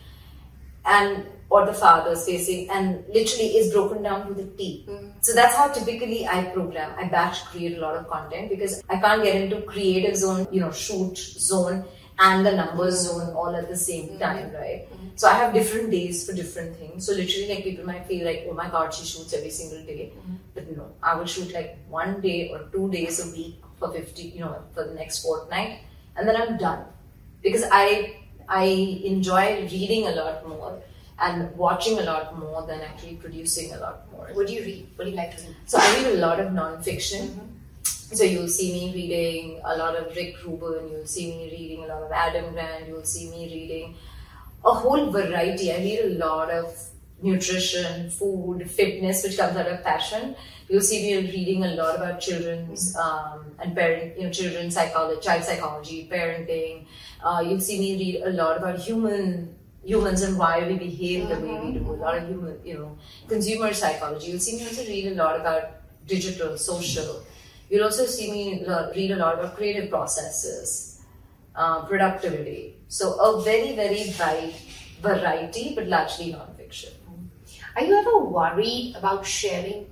[0.88, 4.84] and or the father is facing, and literally is broken down to the T.
[4.86, 5.12] Mm.
[5.20, 6.92] So that's how typically I program.
[6.98, 10.60] I batch create a lot of content because I can't get into creative zone, you
[10.60, 11.84] know, shoot zone
[12.18, 14.18] and the numbers zone all at the same mm.
[14.18, 14.60] time, mm.
[14.60, 14.88] right?
[15.16, 17.06] So I have different days for different things.
[17.06, 20.12] So literally, like people might feel like, oh my god, she shoots every single day,
[20.12, 20.36] mm.
[20.54, 24.24] but no, I will shoot like one day or two days a week for fifty,
[24.36, 25.80] you know, for the next fortnight,
[26.16, 26.84] and then I'm done
[27.42, 28.17] because I
[28.48, 28.64] I
[29.04, 30.80] enjoy reading a lot more
[31.20, 34.28] and watching a lot more than actually producing a lot more.
[34.32, 34.86] What do you read?
[34.96, 35.56] What do you like to read?
[35.66, 37.28] So I read a lot of nonfiction.
[37.28, 38.14] Mm-hmm.
[38.14, 41.88] So you'll see me reading a lot of Rick Rubin, you'll see me reading a
[41.88, 43.96] lot of Adam Grant, you'll see me reading
[44.64, 45.70] a whole variety.
[45.70, 46.74] I read a lot of
[47.22, 50.36] nutrition, food, fitness, which comes out of passion.
[50.68, 55.20] You'll see me reading a lot about children's um, and parent, you know, children's psychology,
[55.20, 56.86] child psychology, parenting.
[57.22, 61.40] Uh, you'll see me read a lot about human humans and why we behave the
[61.40, 61.90] way we do.
[61.90, 64.30] A lot of human, you know, consumer psychology.
[64.30, 67.24] You'll see me also read a lot about digital, social.
[67.70, 71.02] You'll also see me read a lot about creative processes,
[71.54, 72.76] uh, productivity.
[72.88, 74.54] So a very, very wide
[75.00, 76.57] variety, but largely nonfiction.
[77.76, 79.86] Are you ever worried about sharing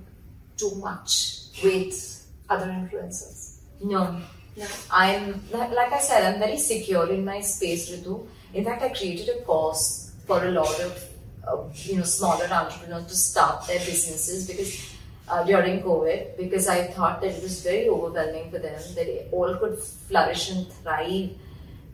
[0.57, 3.59] too much with other influencers?
[3.81, 4.19] No,
[4.55, 4.65] No.
[4.91, 8.25] I'm like, like I said, I'm very secure in my space, Ritu.
[8.53, 11.03] In fact, I created a course for a lot of
[11.47, 14.93] uh, you know smaller entrepreneurs to start their businesses because
[15.29, 19.55] uh, during COVID, because I thought that it was very overwhelming for them that all
[19.57, 21.31] could flourish and thrive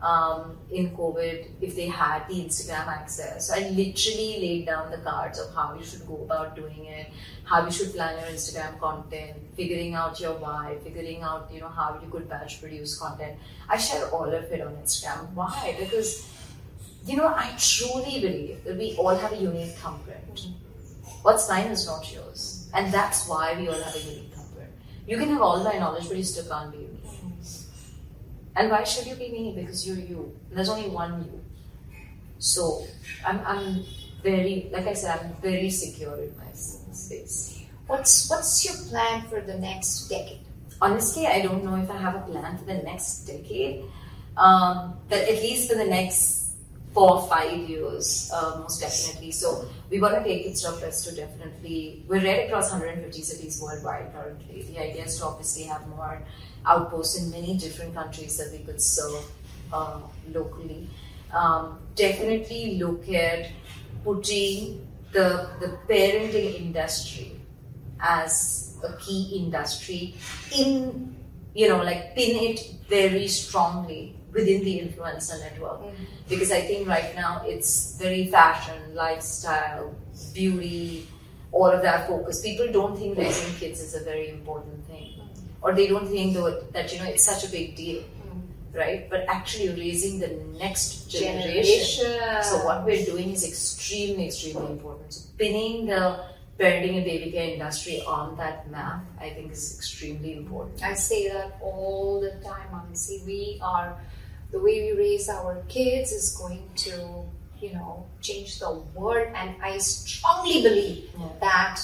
[0.04, 3.50] um, in COVID if they had the Instagram access.
[3.50, 7.10] I literally laid down the cards of how you should go about doing it,
[7.44, 11.68] how you should plan your Instagram content, figuring out your why, figuring out you know
[11.68, 13.38] how you could batch produce content.
[13.68, 15.32] I share all of it on Instagram.
[15.32, 15.74] Why?
[15.80, 16.28] Because
[17.06, 20.48] you know I truly believe that we all have a unique thumbprint.
[21.22, 24.70] What's mine is not yours, and that's why we all have a unique thumbprint.
[25.06, 26.93] You can have all my knowledge, but you still can't be.
[28.56, 29.52] And why should you be me?
[29.56, 30.32] Because you're you.
[30.50, 31.40] There's only one you.
[32.38, 32.86] So
[33.26, 33.84] I'm, I'm
[34.22, 37.62] very, like I said, I'm very secure in my space.
[37.86, 40.40] What's what's your plan for the next decade?
[40.80, 43.84] Honestly, I don't know if I have a plan for the next decade,
[44.36, 46.43] um, but at least for the next
[46.94, 49.32] four or five years, uh, most definitely.
[49.32, 52.04] So we want to take it stop us to definitely.
[52.08, 54.62] We're right across 150 cities worldwide currently.
[54.62, 56.22] The idea is to obviously have more
[56.64, 59.24] outposts in many different countries that we could serve
[59.72, 60.00] uh,
[60.32, 60.88] locally.
[61.32, 63.50] Um, definitely look at
[64.04, 67.40] putting the the parenting industry
[68.00, 70.14] as a key industry
[70.56, 71.16] in
[71.54, 75.80] you know like pin it very strongly within the influencer network.
[75.80, 76.04] Mm-hmm.
[76.28, 79.94] Because i think right now it's very fashion lifestyle
[80.34, 81.06] beauty
[81.54, 82.42] all of that focus.
[82.42, 85.20] People don't think raising kids is a very important thing.
[85.62, 88.76] Or they don't think that, that you know it's such a big deal mm-hmm.
[88.76, 89.08] right?
[89.08, 92.42] But actually raising the next generation.
[92.42, 95.14] So what we're doing is extremely, extremely important.
[95.14, 96.24] So pinning the
[96.58, 100.82] parenting and baby care industry on that map, I think, is extremely important.
[100.82, 103.22] I say that all the time, honestly.
[103.24, 103.96] We are
[104.54, 106.94] the way we raise our kids is going to,
[107.60, 109.28] you know, change the world.
[109.34, 111.28] And I strongly believe Yeah.
[111.40, 111.76] that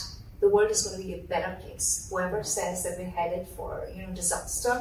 [0.43, 2.07] the world is going to be a better place.
[2.11, 4.75] Whoever says that we're headed for you know disaster,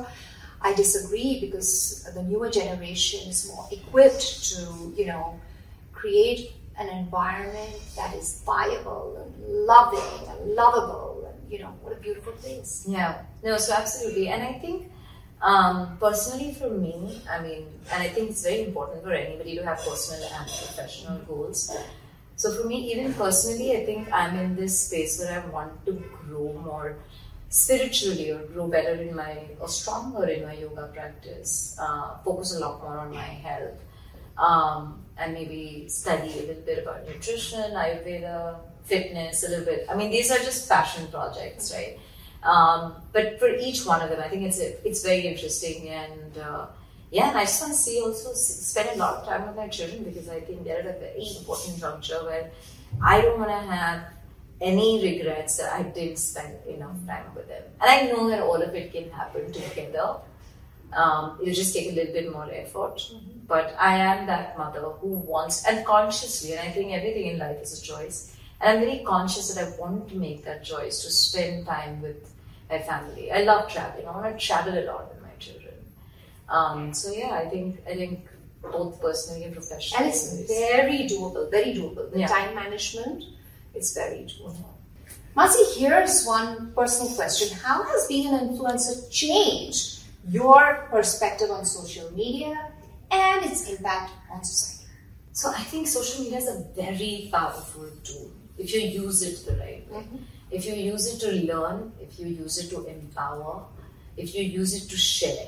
[0.62, 1.74] I disagree because
[2.16, 4.60] the newer generation is more equipped to
[5.00, 5.26] you know
[6.02, 6.42] create
[6.82, 9.32] an environment that is viable and
[9.74, 12.86] loving and lovable and you know what a beautiful place.
[12.88, 14.78] Yeah, no, so absolutely, and I think
[15.42, 19.64] um, personally for me, I mean, and I think it's very important for anybody to
[19.64, 21.72] have personal and professional goals.
[22.36, 25.94] So for me, even personally, I think I'm in this space where I want to
[26.28, 26.98] grow more
[27.50, 31.76] spiritually or grow better in my or stronger in my yoga practice.
[31.80, 33.80] Uh, focus a lot more on my health.
[34.38, 39.86] Um, and maybe study a little bit about nutrition, Ayurveda, fitness, a little bit.
[39.90, 42.00] I mean, these are just passion projects, right?
[42.44, 46.38] Um, but for each one of them, I think it's a, it's very interesting and
[46.38, 46.68] uh,
[47.12, 49.68] yeah, and I just want to see also spend a lot of time with my
[49.68, 52.52] children because I think they're at a very important juncture where
[53.04, 54.04] I don't want to have
[54.62, 57.64] any regrets that I didn't spend enough time with them.
[57.82, 60.18] And I know that all of it can happen together.
[60.94, 62.98] Um, it'll just take a little bit more effort.
[62.98, 63.40] Mm-hmm.
[63.48, 67.60] But I am that mother who wants, and consciously, and I think everything in life
[67.62, 68.36] is a choice.
[68.62, 72.29] And I'm very conscious that I want to make that choice to spend time with
[72.70, 73.32] my family.
[73.32, 74.08] I love traveling.
[74.08, 75.74] I want to travel a lot with my children.
[76.48, 78.28] Um, so yeah, I think I think
[78.62, 80.06] both personally and professionally.
[80.06, 82.12] And it's very doable, very doable.
[82.12, 82.28] The Yeah.
[82.28, 83.24] time management,
[83.74, 84.66] it's very doable.
[85.36, 87.58] Mansi, here's one personal question.
[87.58, 92.72] How has being an influencer changed your perspective on social media
[93.12, 94.88] and its impact on society?
[95.32, 99.56] So I think social media is a very powerful tool if you use it the
[99.56, 100.04] right way.
[100.52, 103.66] If you use it to learn, if you use it to empower,
[104.18, 105.48] if you use it to share,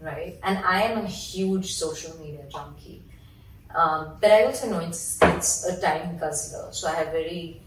[0.00, 0.38] right?
[0.42, 3.02] And I am a huge social media junkie.
[3.74, 6.72] Um, but I also know it's, it's a time guzzler.
[6.72, 7.60] So I have very,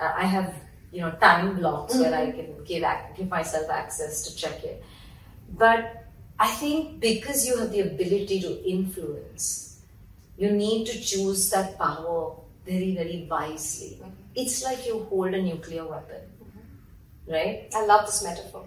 [0.00, 0.54] uh, I have,
[0.92, 2.84] you know, time blocks where I can give,
[3.16, 4.82] give myself access to check it.
[5.56, 6.04] But
[6.38, 9.80] I think because you have the ability to influence,
[10.36, 12.34] you need to choose that power
[12.66, 13.98] very, very wisely.
[14.00, 14.10] Mm-hmm.
[14.34, 17.32] It's like you hold a nuclear weapon, mm-hmm.
[17.32, 17.68] right?
[17.74, 18.66] I love this metaphor.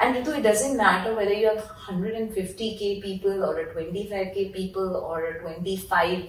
[0.00, 5.24] And Ritu, it doesn't matter whether you have 150k people or a 25k people or
[5.24, 6.28] a 25,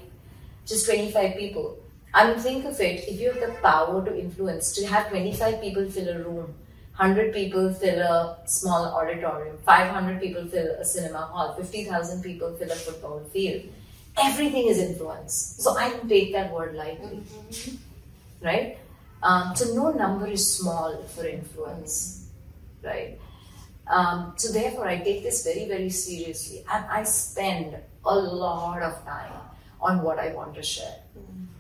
[0.65, 1.79] just 25 people.
[2.13, 5.59] I mean, think of it if you have the power to influence, to have 25
[5.59, 6.53] people fill a room,
[6.97, 12.71] 100 people fill a small auditorium, 500 people fill a cinema hall, 50,000 people fill
[12.71, 13.63] a football field.
[14.17, 15.55] Everything is influence.
[15.59, 17.23] So I don't take that word lightly,
[18.41, 18.77] right?
[19.21, 22.29] Um, so no number is small for influence,
[22.83, 23.19] right?
[23.87, 29.03] Um, so therefore, I take this very, very seriously, and I spend a lot of
[29.05, 29.33] time
[29.81, 30.95] on what I want to share.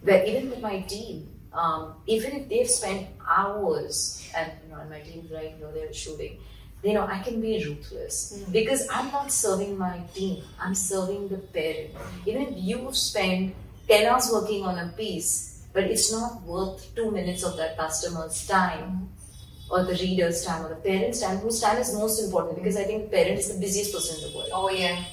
[0.01, 4.89] Where even with my team, um, even if they've spent hours, and you know, and
[4.89, 6.37] my team's right here, they're shooting.
[6.85, 8.53] You know, I can be ruthless mm.
[8.53, 10.43] because I'm not serving my team.
[10.61, 11.89] I'm serving the parent.
[12.27, 13.55] Even if you spend
[13.87, 18.45] ten hours working on a piece, but it's not worth two minutes of that customer's
[18.45, 19.71] time mm.
[19.71, 22.83] or the reader's time or the parent's time, whose time is most important because I
[22.83, 24.49] think parent is the busiest person in the world.
[24.53, 25.03] Oh, yeah.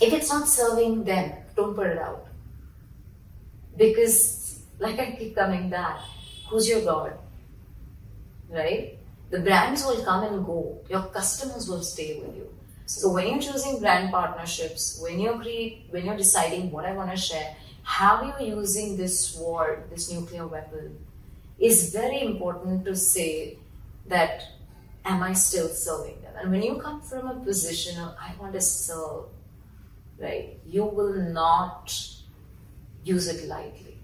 [0.00, 2.28] If it's not serving them, don't put it out.
[3.76, 5.98] Because, like I keep coming back,
[6.48, 7.18] who's your God?
[8.48, 8.95] Right?
[9.30, 12.48] The brands will come and go, your customers will stay with you.
[12.86, 17.10] So when you're choosing brand partnerships, when you're create, when you're deciding what I want
[17.10, 20.96] to share, how you're using this sword, this nuclear weapon,
[21.58, 23.58] is very important to say
[24.06, 24.44] that
[25.04, 26.34] am I still serving them?
[26.40, 29.24] And when you come from a position of I want to serve,
[30.18, 31.96] right, you will not
[33.02, 33.98] use it lightly.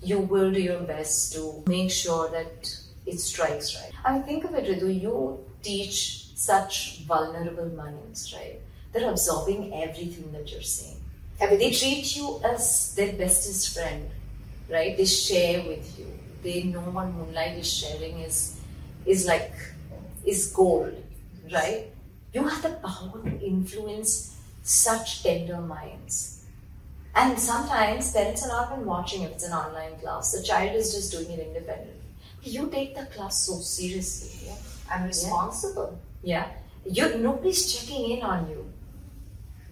[0.00, 2.76] You will do your best to make sure that
[3.12, 3.92] it strikes right.
[4.04, 8.58] I think of it, Ritu, you teach such vulnerable minds, right?
[8.92, 10.98] They're absorbing everything that you're saying.
[11.38, 14.08] They treat you as their bestest friend,
[14.70, 14.96] right?
[14.96, 16.06] They share with you.
[16.42, 18.60] They know what moonlight is sharing is
[19.06, 19.52] is like
[20.24, 20.94] is gold,
[21.52, 21.86] right?
[22.32, 26.44] You have the power to influence such tender minds.
[27.14, 30.32] And sometimes parents are not even watching if it's an online class.
[30.32, 32.01] The child is just doing it independently.
[32.42, 34.48] You take the class so seriously.
[34.48, 34.56] Yeah.
[34.90, 35.98] I'm responsible.
[36.22, 36.48] Yeah.
[36.84, 38.72] You nobody's checking in on you.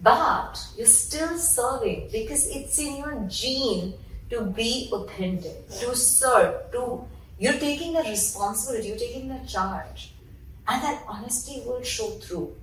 [0.01, 3.93] But you're still serving because it's in your gene
[4.31, 7.05] to be authentic, to serve, to
[7.37, 10.13] you're taking the responsibility, you're taking the charge.
[10.67, 12.55] And that honesty will show through.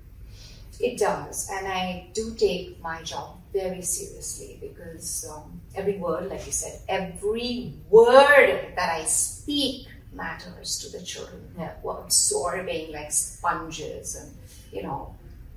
[0.80, 6.46] It does, and I do take my job very seriously because um, every word, like
[6.46, 11.72] you said, every word that I speak matters to the children Yeah.
[11.82, 14.34] who are absorbing like sponges and
[14.72, 15.14] you know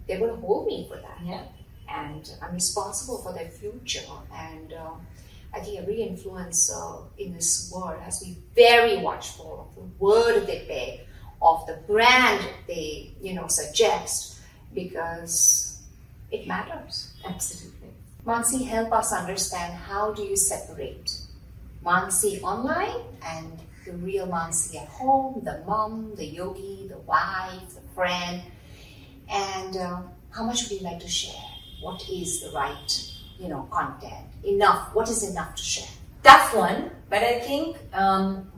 [0.07, 1.43] they're going to hold me for that Yeah.
[1.89, 4.01] and I'm responsible for their future.
[4.33, 5.05] And um,
[5.53, 10.47] I think every influencer in this world has to be very watchful of the word
[10.47, 11.07] they pick,
[11.41, 14.39] of the brand they you know suggest,
[14.73, 15.81] because
[16.31, 17.13] it matters.
[17.25, 17.89] Absolutely.
[18.25, 21.17] Mansi, help us understand how do you separate
[21.83, 23.59] Mansi online and
[23.91, 28.41] the real Mansi at home, the mom, the yogi, the wife, the friend,
[29.29, 31.49] and uh, how much would you like to share?
[31.81, 34.27] What is the right, you know, content?
[34.43, 34.95] Enough.
[34.95, 35.89] What is enough to share?
[36.23, 38.49] Tough one, but I think um,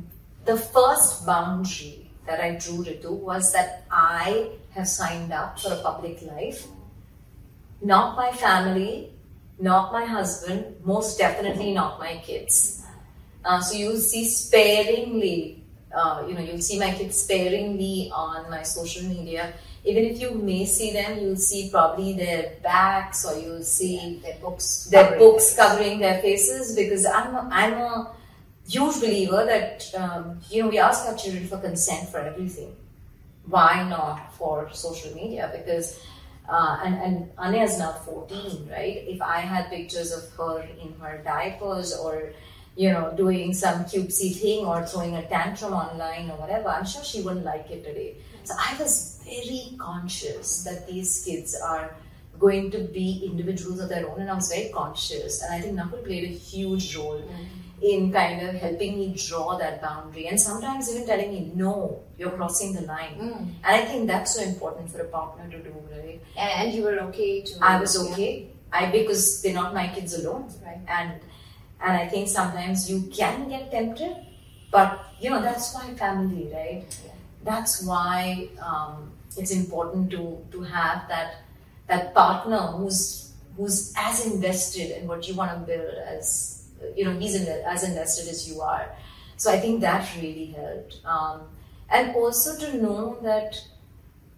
[0.46, 5.82] the first boundary that I drew Ritu was that I have signed up for a
[5.82, 6.68] public life.
[7.82, 9.12] Not my family,
[9.60, 12.83] not my husband, most definitely not my kids.
[13.46, 15.64] Uh, so you'll see sparingly,
[15.96, 19.54] uh, you know, you'll see my kids sparingly on my social media.
[19.86, 24.36] Even if you may see them, you'll see probably their backs or you'll see Their
[24.36, 24.86] books.
[24.86, 25.56] their covering books this.
[25.56, 28.16] covering their faces because I'm a, I'm a
[28.68, 32.74] huge believer that um, you know we ask our children for consent for everything.
[33.46, 35.52] Why not for social media?
[35.54, 36.00] Because
[36.48, 39.04] uh, and and Anya is now 14, right?
[39.06, 42.32] If I had pictures of her in her diapers or
[42.76, 47.04] you know doing some cutesy thing or throwing a tantrum online or whatever, I'm sure
[47.04, 48.18] she wouldn't like it today.
[48.44, 51.96] So I was very conscious that these kids are
[52.40, 55.42] going to be individuals of their own, and I was very conscious.
[55.44, 57.24] And I think Nakul played a huge role
[57.82, 62.32] in kind of helping me draw that boundary, and sometimes even telling me, "No, you're
[62.32, 63.38] crossing the line." Mm.
[63.64, 66.20] And I think that's so important for a partner to do, right?
[66.38, 67.54] And you were okay to.
[67.62, 68.50] I was okay.
[68.72, 70.80] I because they're not my kids alone, Right.
[70.88, 71.12] and
[71.84, 74.16] and I think sometimes you can get tempted,
[74.72, 76.86] but you know that's why family, right?
[77.06, 77.12] Yeah.
[77.44, 81.44] That's why um, it's important to to have that
[81.88, 86.64] that partner who's who's as invested in what you want to build as
[86.96, 88.90] you know he's in, as invested as you are.
[89.36, 91.42] So I think that really helped, um,
[91.90, 93.62] and also to know that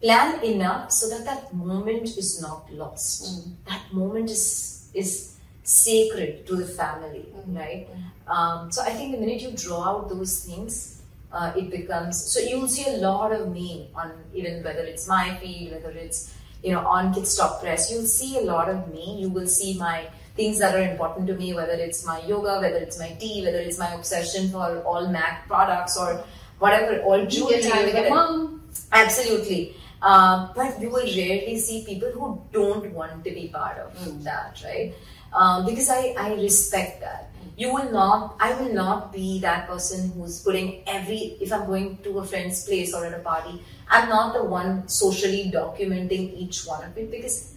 [0.01, 3.47] plan enough so that that moment is not lost.
[3.67, 5.34] That moment is is
[5.65, 7.87] sacred to the family, right?
[8.27, 11.01] Um, so I think the minute you draw out those things,
[11.31, 15.35] uh, it becomes so you'll see a lot of me on even whether it's my
[15.37, 17.91] feed, whether it's you know on Kids Stop Press.
[17.91, 19.17] You'll see a lot of me.
[19.21, 22.77] You will see my things that are important to me, whether it's my yoga, whether
[22.77, 26.23] it's my tea, whether it's my obsession for all Mac products or
[26.59, 27.61] whatever, all jewelry.
[27.61, 28.61] Time with your mom.
[28.91, 29.75] Absolutely.
[30.01, 34.23] Um, but you will rarely see people who don't want to be part of Mm.
[34.23, 34.93] that, right?
[35.35, 37.29] Um, because I, I respect that.
[37.57, 41.97] You will not, I will not be that person who's putting every, if I'm going
[42.03, 46.65] to a friend's place or at a party, I'm not the one socially documenting each
[46.65, 47.53] one of it because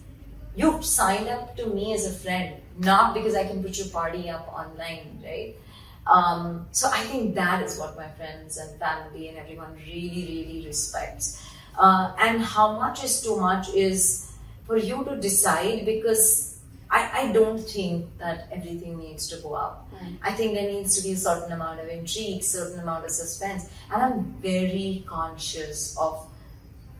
[0.57, 4.29] you've signed up to me as a friend, not because I can put your party
[4.29, 5.57] up online, right?
[6.07, 10.67] Um, so I think that is what my friends and family and everyone really, really
[10.67, 11.45] respects.
[11.79, 14.33] Uh, and how much is too much is
[14.67, 16.48] for you to decide because
[16.91, 19.89] I, I don't think that everything needs to go up.
[20.23, 23.69] I think there needs to be a certain amount of intrigue, certain amount of suspense,
[23.93, 26.27] and I'm very conscious of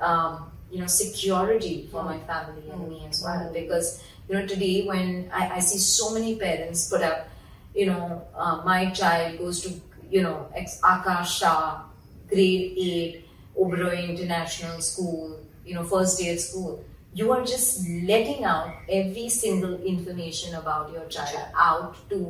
[0.01, 3.51] um, you know security for my family and me as well.
[3.53, 7.29] Because you know today when I, I see so many parents put up
[7.75, 9.81] you know uh, my child goes to
[10.11, 11.83] you know ex Akash Shah
[12.29, 13.29] grade 8
[13.59, 16.85] Oberoi International School you know first day at school
[17.21, 22.21] you are just letting out every single information about your child out to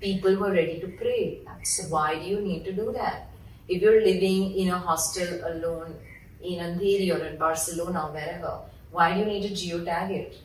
[0.00, 3.28] people who are ready to pray so why do you need to do that
[3.68, 5.94] if you're living in a hostel alone
[6.42, 8.60] in Andheri or in Barcelona or wherever,
[8.90, 10.38] why do you need to geotag it?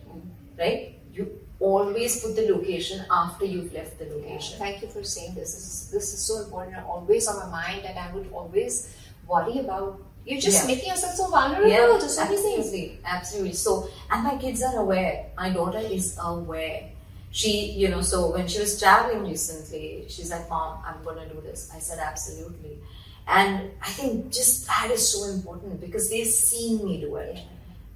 [0.60, 1.00] Right?
[1.14, 4.60] You always put the location after you've left the location.
[4.60, 5.54] Thank you for saying this.
[5.54, 8.94] This is, this is so important always on my mind, and I would always
[9.26, 10.68] worry about you're just Yeah.
[10.76, 12.58] making yourself so vulnerable to so many things.
[12.66, 13.54] absolutely, absolutely.
[13.54, 15.28] So, and my kids are aware.
[15.36, 16.90] My daughter is aware.
[17.32, 21.42] She, you know, so when she was traveling recently, she's like, "Mom, I'm gonna do
[21.42, 22.80] this." I said, "Absolutely."
[23.28, 27.40] And I think just that is so important because they've seen me do it.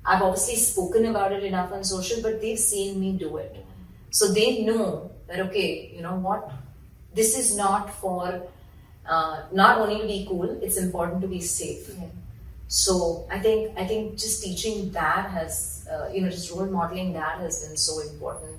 [0.06, 3.56] I've obviously spoken about it enough on social, but they've seen me do it.
[4.10, 6.50] So they know that, okay, you know what?
[7.14, 8.42] This is not for,
[9.08, 11.90] uh, not only to be cool, it's important to be safe.
[11.98, 12.08] Yeah.
[12.68, 17.14] So I think, I think just teaching that has, uh, you know, just role modeling
[17.14, 18.58] that has been so important.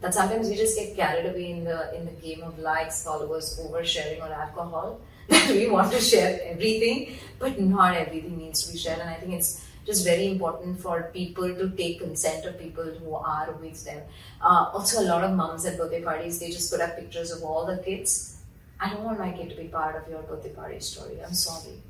[0.00, 3.58] that sometimes we just get carried away in the in the game of likes, followers,
[3.62, 5.00] oversharing, or alcohol.
[5.28, 9.00] That we want to share everything, but not everything needs to be shared.
[9.00, 13.14] And I think it's just very important for people to take consent of people who
[13.14, 14.02] are with them.
[14.40, 17.42] Uh, also, a lot of moms at birthday parties they just put up pictures of
[17.42, 18.35] all the kids.
[18.80, 21.22] I don't want my kid to be part of your birthday party story.
[21.22, 21.80] I'm sorry.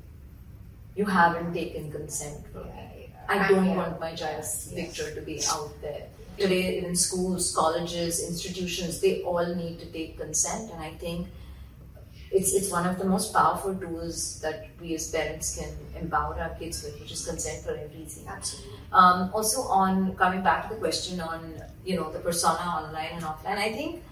[0.95, 3.09] You haven't taken consent from me.
[3.29, 6.07] I don't want my child's picture to be out there
[6.37, 11.27] today in schools, colleges, institutions, they all need to take consent, and I think
[12.31, 16.53] it's it's one of the most powerful tools that we as parents can empower our
[16.55, 18.27] kids with, which is consent for everything.
[18.27, 18.79] Absolutely.
[18.91, 23.23] Um, also, on coming back to the question on you know the persona online and
[23.23, 24.03] offline, I think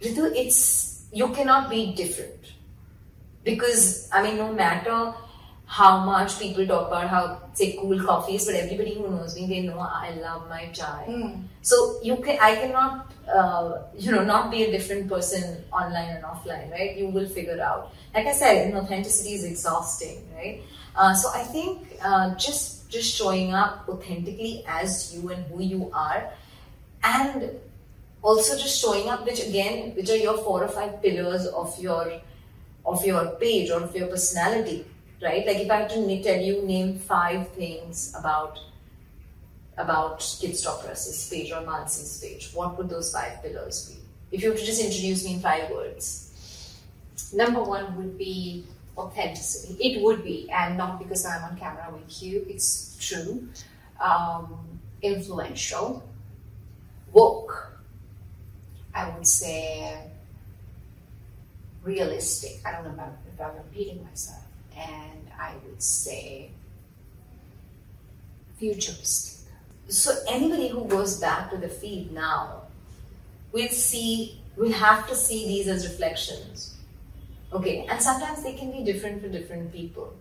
[0.00, 2.52] Ritu, it's you cannot be different
[3.44, 5.14] because I mean, no matter
[5.66, 9.60] how much people talk about how say cool coffees, but everybody who knows me, they
[9.60, 11.06] know I love my chai.
[11.08, 11.44] Mm.
[11.62, 16.24] So you can, I cannot, uh, you know, not be a different person online and
[16.24, 16.96] offline, right?
[16.96, 17.92] You will figure out.
[18.12, 20.62] Like I said, authenticity is exhausting, right?
[20.96, 25.90] Uh, so I think uh, just just showing up authentically as you and who you
[25.94, 26.32] are,
[27.04, 27.52] and
[28.22, 32.20] also just showing up, which again, which are your four or five pillars of your
[32.86, 34.86] of your page or of your personality
[35.22, 35.46] right?
[35.46, 38.58] Like if I had to tell you name five things about
[39.76, 43.96] about Kids Stop Press's page or Mansi's page, what would those five pillars be?
[44.30, 46.26] If you were to just introduce me in five words.
[47.32, 48.66] Number one would be
[48.98, 49.74] authenticity.
[49.82, 53.48] It would be, and not because I'm on camera with you, it's true.
[54.00, 54.58] Um,
[55.00, 56.02] influential.
[57.12, 57.72] Woke.
[59.00, 59.98] I would say
[61.82, 62.60] realistic.
[62.66, 64.44] I don't know about if I'm repeating myself
[64.76, 66.50] and I would say
[68.58, 69.48] futuristic.
[69.88, 72.64] So anybody who goes back to the feed now
[73.52, 76.74] will see will have to see these as reflections.
[77.52, 80.12] Okay, and sometimes they can be different for different people,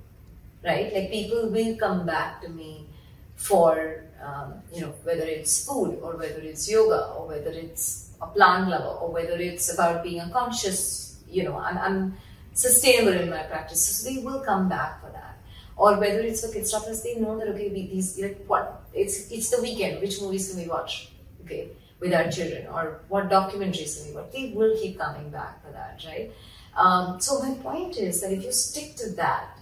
[0.63, 0.91] right?
[0.93, 2.87] Like people will come back to me
[3.35, 8.27] for um, you know whether it's food or whether it's yoga or whether it's a
[8.27, 12.17] plant lover or whether it's about being a conscious you know I'm, I'm
[12.53, 13.83] sustainable in my practice.
[13.83, 15.37] So they will come back for that.
[15.77, 18.83] Or whether it's for Kids Stop Press, they know that okay, we, these like what
[18.93, 20.01] it's it's the weekend.
[20.01, 21.11] Which movies can we watch?
[21.45, 24.31] Okay, with our children, or what documentaries can we watch?
[24.33, 26.31] They will keep coming back for that, right?
[26.75, 29.57] Um, so my point is that if you stick to that,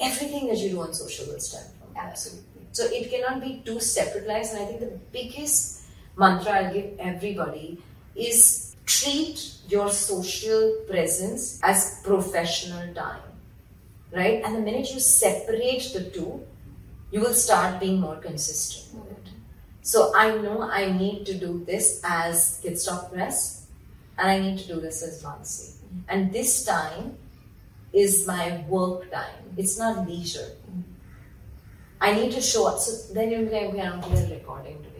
[0.00, 2.10] everything that you do on social will stem from that.
[2.10, 2.66] Absolutely.
[2.72, 4.50] So it cannot be two separate lives.
[4.50, 5.73] And I think the biggest
[6.16, 7.78] mantra I'll give everybody
[8.14, 13.22] is treat your social presence as professional time,
[14.12, 14.42] right?
[14.44, 16.46] And the minute you separate the two,
[17.10, 19.28] you will start being more consistent with it.
[19.82, 23.66] So I know I need to do this as Kids Stop Press,
[24.18, 25.74] and I need to do this as Mansi.
[26.08, 27.16] And this time
[27.92, 29.54] is my work time.
[29.56, 30.52] It's not leisure.
[32.00, 32.78] I need to show up.
[32.78, 33.96] So then you're going, we are
[34.30, 34.93] recording today.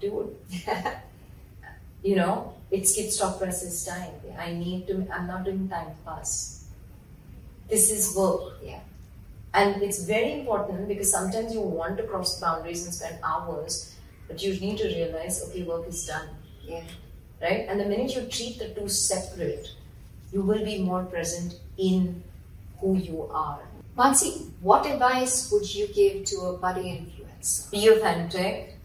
[0.00, 0.36] Dude.
[2.02, 4.12] you know, it's Kids Stop Press's time.
[4.38, 6.66] I need to, I'm not doing time pass.
[7.68, 8.54] This is work.
[8.62, 8.80] Yeah.
[9.54, 13.94] And it's very important because sometimes you want to cross boundaries and spend hours,
[14.28, 16.28] but you need to realize, okay, work is done.
[16.62, 16.84] Yeah.
[17.40, 17.66] Right?
[17.68, 19.68] And the minute you treat the two separate,
[20.32, 22.22] you will be more present in
[22.80, 23.60] who you are.
[23.96, 27.70] Mansi, what advice would you give to a budding influencer?
[27.70, 28.75] Be authentic,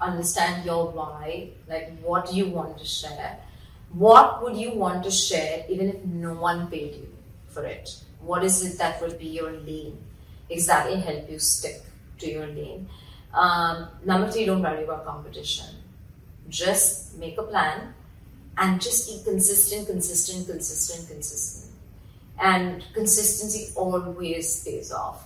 [0.00, 3.38] understand your why, like what you want to share.
[3.92, 7.08] What would you want to share even if no one paid you
[7.48, 7.96] for it?
[8.20, 9.98] What is it that will be your lane?
[10.48, 11.82] Exactly help you stick
[12.18, 12.88] to your lane.
[13.34, 15.66] Um, number three, don't worry about competition.
[16.48, 17.94] Just make a plan
[18.58, 21.72] and just be consistent, consistent, consistent, consistent.
[22.38, 25.24] And consistency always pays off.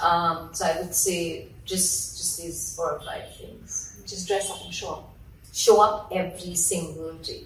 [0.00, 3.75] Um, so I would say just just these four or five things.
[4.06, 5.14] Just dress up and show up.
[5.52, 7.44] Show up every single day.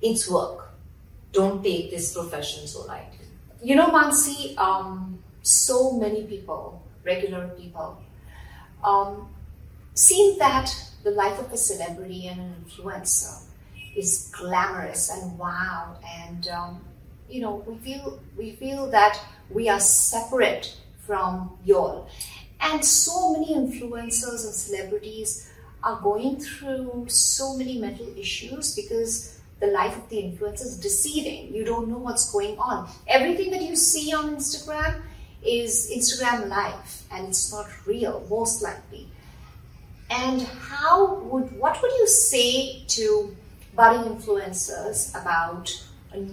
[0.00, 0.70] It's work.
[1.32, 3.26] Don't take this profession so lightly.
[3.62, 8.00] You know, Mansi, um, so many people, regular people,
[8.84, 9.28] um,
[9.94, 13.42] seem that the life of a celebrity and an influencer
[13.96, 16.84] is glamorous and wow, and um,
[17.28, 19.18] you know, we feel we feel that
[19.50, 20.76] we are separate
[21.06, 22.08] from y'all.
[22.60, 25.50] And so many influencers and celebrities
[25.86, 31.54] are going through so many mental issues because the life of the influencer is deceiving.
[31.54, 32.90] You don't know what's going on.
[33.06, 35.00] Everything that you see on Instagram
[35.44, 39.06] is Instagram life and it's not real, most likely.
[40.10, 43.36] And how would what would you say to
[43.76, 45.70] budding influencers about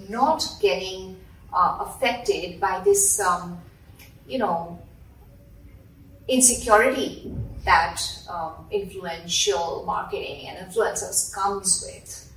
[0.10, 1.18] not getting
[1.54, 3.62] uh, affected by this, um,
[4.28, 4.80] you know,
[6.28, 7.32] insecurity
[7.66, 12.32] that um, influential marketing and influencers comes with?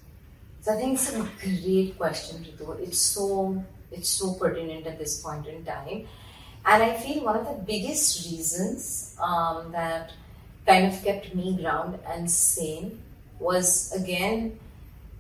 [0.63, 2.79] So I think it's a great question, Ritu.
[2.81, 3.63] It's so
[3.93, 6.07] it's so pertinent at this point in time,
[6.65, 10.13] and I feel one of the biggest reasons um, that
[10.67, 13.01] kind of kept me grounded and sane
[13.39, 14.59] was again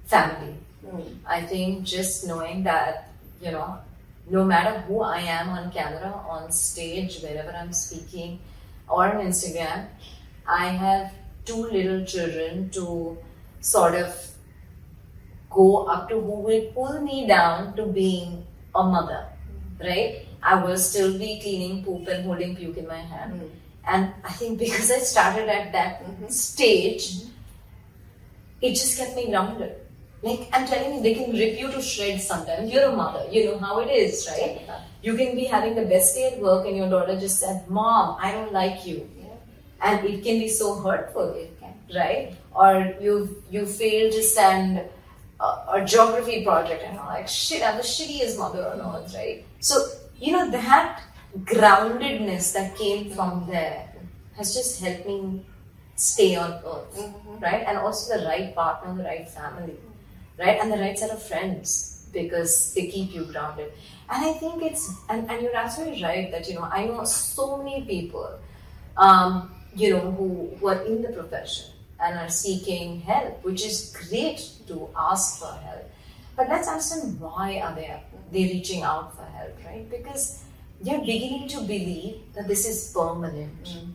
[0.07, 0.57] family.
[0.85, 1.17] Mm.
[1.27, 3.79] I think just knowing that you know,
[4.29, 8.39] no matter who I am on camera, on stage, wherever I'm speaking,
[8.89, 9.89] or on Instagram,
[10.47, 11.13] I have
[11.45, 13.19] two little children to
[13.61, 14.15] sort of
[15.51, 19.27] go up to who will pull me down to being a mother,
[19.81, 20.27] right?
[20.43, 23.41] I will still be cleaning poop and holding puke in my hand.
[23.41, 23.51] Mm.
[23.89, 26.29] And I think because I started at that mm-hmm.
[26.29, 27.23] stage,
[28.61, 29.77] it just kept me grounded.
[30.23, 32.73] Like I'm telling you, they can rip you to shreds sometimes.
[32.73, 34.63] You're a mother, you know how it is, right?
[35.03, 35.13] Yeah.
[35.13, 38.19] You can be having the best day at work and your daughter just said, Mom,
[38.21, 39.09] I don't like you
[39.83, 41.37] and it can be so hurtful,
[41.95, 42.35] right?
[42.55, 44.83] Or you you fail to send
[45.41, 49.45] a, a geography project and I'm like shit, I'm the shittiest mother on earth, right?
[49.61, 49.89] So
[50.19, 51.03] you know that
[51.45, 53.93] groundedness that came from there
[54.37, 55.45] has just helped me
[55.97, 57.39] stay on earth, mm-hmm.
[57.41, 57.65] right?
[57.67, 59.77] And also the right partner, the right family,
[60.39, 60.59] right?
[60.61, 63.73] And the right set of friends because they keep you grounded.
[64.09, 67.57] And I think it's, and, and you're absolutely right that, you know, I know so
[67.57, 68.39] many people
[68.97, 73.97] um, you know, who, who are in the profession and are seeking help, which is
[74.09, 75.91] great to ask for help.
[76.37, 78.03] But let's understand why are they
[78.33, 79.89] they reaching out for help, right?
[79.89, 80.43] Because
[80.81, 83.65] they're beginning to believe that this is permanent.
[83.65, 83.93] Mm.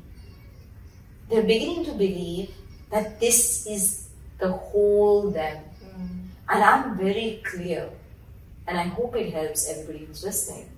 [1.30, 2.50] They're beginning to believe
[2.90, 4.10] that this is
[4.40, 5.64] the whole them.
[5.84, 6.28] Mm.
[6.50, 7.90] And I'm very clear,
[8.68, 10.70] and I hope it helps everybody who's listening,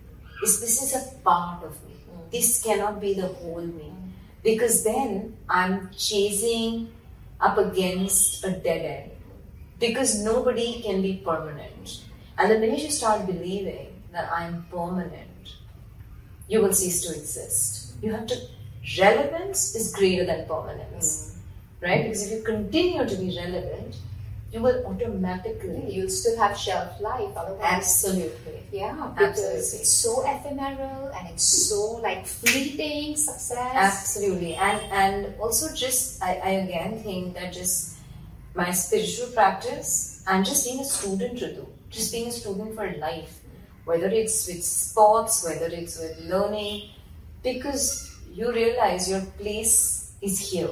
[0.44, 1.94] is this is a part of me.
[2.32, 3.94] This cannot be the whole me
[4.44, 6.92] because then I'm chasing
[7.40, 9.12] up against a dead end
[9.80, 12.02] because nobody can be permanent.
[12.38, 15.56] And the minute you start believing that I'm permanent,
[16.48, 17.94] you will cease to exist.
[18.02, 18.38] You have to,
[19.00, 21.38] relevance is greater than permanence,
[21.82, 22.04] right?
[22.04, 23.96] Because if you continue to be relevant,
[24.54, 28.62] you will automatically you'll still have shelf life otherwise absolutely.
[28.72, 29.80] Yeah because absolutely.
[29.80, 33.74] it's so ephemeral and it's so like fleeting success.
[33.74, 34.54] Absolutely.
[34.56, 37.98] And and also just I, I again think that just
[38.54, 43.40] my spiritual practice and just being a student do just being a student for life.
[43.86, 46.92] Whether it's with sports whether it's with learning
[47.42, 50.70] because you realize your place is here.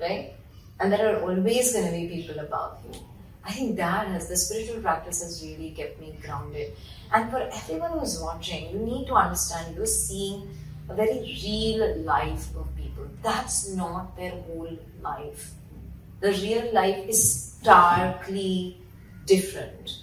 [0.00, 0.39] Right
[0.80, 2.98] and there are always going to be people about you.
[3.44, 6.72] I think that has the spiritual practice has really kept me grounded.
[7.12, 10.48] And for everyone who's watching, you need to understand you're seeing
[10.88, 13.06] a very real life of people.
[13.22, 15.52] That's not their whole life.
[16.20, 18.78] The real life is starkly
[19.26, 19.98] different,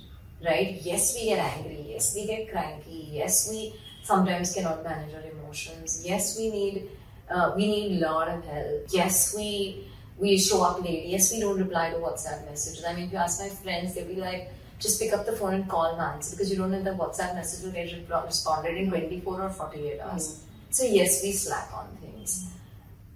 [0.46, 0.80] right?
[0.82, 1.86] Yes, we get angry.
[1.90, 3.10] Yes, we get cranky.
[3.12, 6.04] Yes, we sometimes cannot manage our emotions.
[6.06, 6.90] Yes, we need
[7.30, 8.86] uh, we need a lot of help.
[8.90, 9.86] Yes, we
[10.18, 11.06] we show up late.
[11.06, 12.84] Yes, we don't reply to WhatsApp messages.
[12.84, 15.54] I mean, if you ask my friends, they'll be like, just pick up the phone
[15.54, 17.92] and call Mans because you don't know the WhatsApp message will get
[18.26, 20.28] responded in 24 or 48 hours.
[20.28, 20.74] Mm.
[20.74, 22.52] So, yes, we slack on things.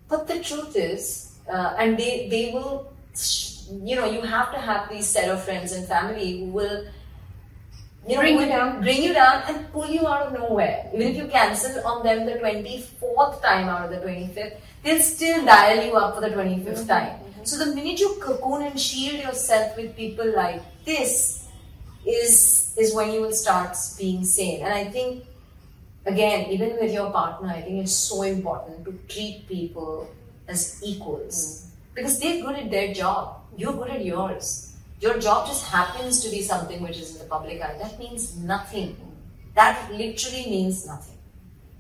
[0.08, 2.92] But the truth is, uh, and they, they will,
[3.84, 6.86] you know, you have to have these set of friends and family who will
[8.08, 10.90] you know, bring you down, bring you down, and pull you out of nowhere.
[10.94, 14.60] Even if you cancel on them the twenty fourth time out of the twenty fifth,
[14.84, 16.88] they'll still dial you up for the 25th mm-hmm.
[16.88, 17.20] time.
[17.20, 17.44] Mm-hmm.
[17.44, 21.48] So the minute you cocoon and shield yourself with people like this
[22.06, 24.64] is is when you will start being sane.
[24.64, 25.26] And I think
[26.06, 30.10] again, even with your partner, I think it's so important to treat people
[30.48, 31.66] as equals.
[31.66, 31.96] Mm.
[31.96, 33.42] Because they're good at their job.
[33.58, 34.76] You're good at yours.
[35.02, 37.76] Your job just happens to be something which is in the public eye.
[37.82, 38.96] That means nothing.
[39.56, 41.18] That literally means nothing.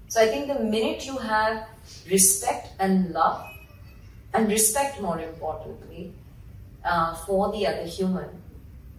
[0.08, 1.68] So I think the minute you have
[2.10, 3.48] respect and love,
[4.34, 6.14] and respect more importantly,
[6.84, 8.30] uh, for the other human,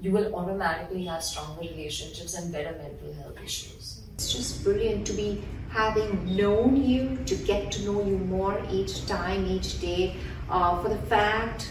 [0.00, 4.02] you will automatically have stronger relationships and better mental health issues.
[4.14, 9.06] It's just brilliant to be having known you, to get to know you more each
[9.06, 10.16] time, each day.
[10.50, 11.70] Uh, for the fact,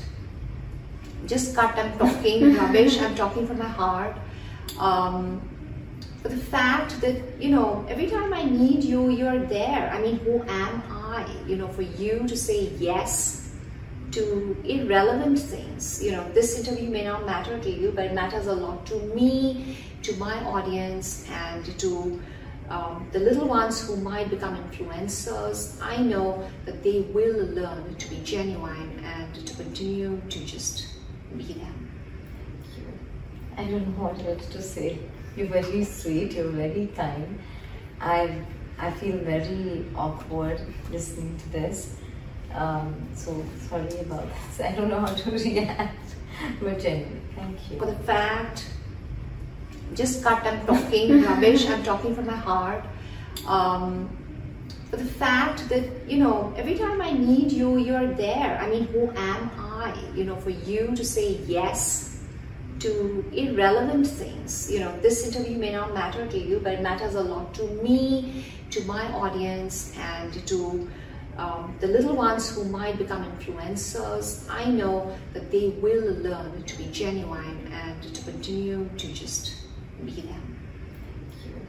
[1.28, 4.16] just cut, I'm talking rubbish, I'm talking from my heart.
[4.80, 5.42] Um,
[6.22, 10.18] for the fact that you know every time i need you you're there i mean
[10.20, 11.01] who am i
[11.48, 13.42] you know for you to say yes
[14.12, 16.04] to irrelevant things.
[16.04, 18.96] You know, this interview may not matter to you, but it matters a lot to
[19.16, 22.22] me, to my audience, and to
[22.70, 25.82] um, the little ones who might become influencers.
[25.82, 30.88] I know that they will learn to be genuine and to continue to just
[31.38, 31.90] be them.
[33.58, 35.00] I don't know what else to say.
[35.36, 37.40] You're very sweet, you're very kind.
[38.00, 38.44] I
[38.82, 40.60] I feel very awkward
[40.92, 41.96] listening to this.
[42.54, 44.60] Um, so sorry about this.
[44.66, 46.16] I don't know how to react.
[46.60, 47.78] But genuinely, thank you.
[47.78, 48.66] For the fact,
[49.94, 52.84] just cut, I'm talking rubbish, I'm talking from my heart.
[53.46, 54.10] Um,
[54.90, 58.60] for the fact that, you know, every time I need you, you're there.
[58.60, 59.96] I mean, who am I?
[60.16, 62.11] You know, for you to say yes
[62.82, 64.72] to irrelevant things.
[64.72, 67.64] You know, this interview may not matter to you, but it matters a lot to
[67.84, 70.90] me, to my audience, and to
[71.38, 74.46] um, the little ones who might become influencers.
[74.50, 79.56] I know that they will learn to be genuine and to continue to just
[80.06, 80.58] be them.
[81.06, 81.62] Thank you.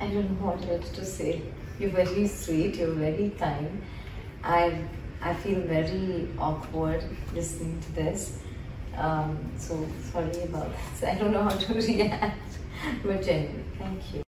[0.00, 1.42] I don't know what else to say.
[1.78, 3.82] You're very sweet, you're very kind.
[4.42, 4.82] I
[5.22, 7.02] I feel very awkward
[7.34, 8.38] listening to this.
[8.96, 11.04] Um, so sorry about this.
[11.08, 12.38] I don't know how to react.
[13.04, 14.25] But thank you.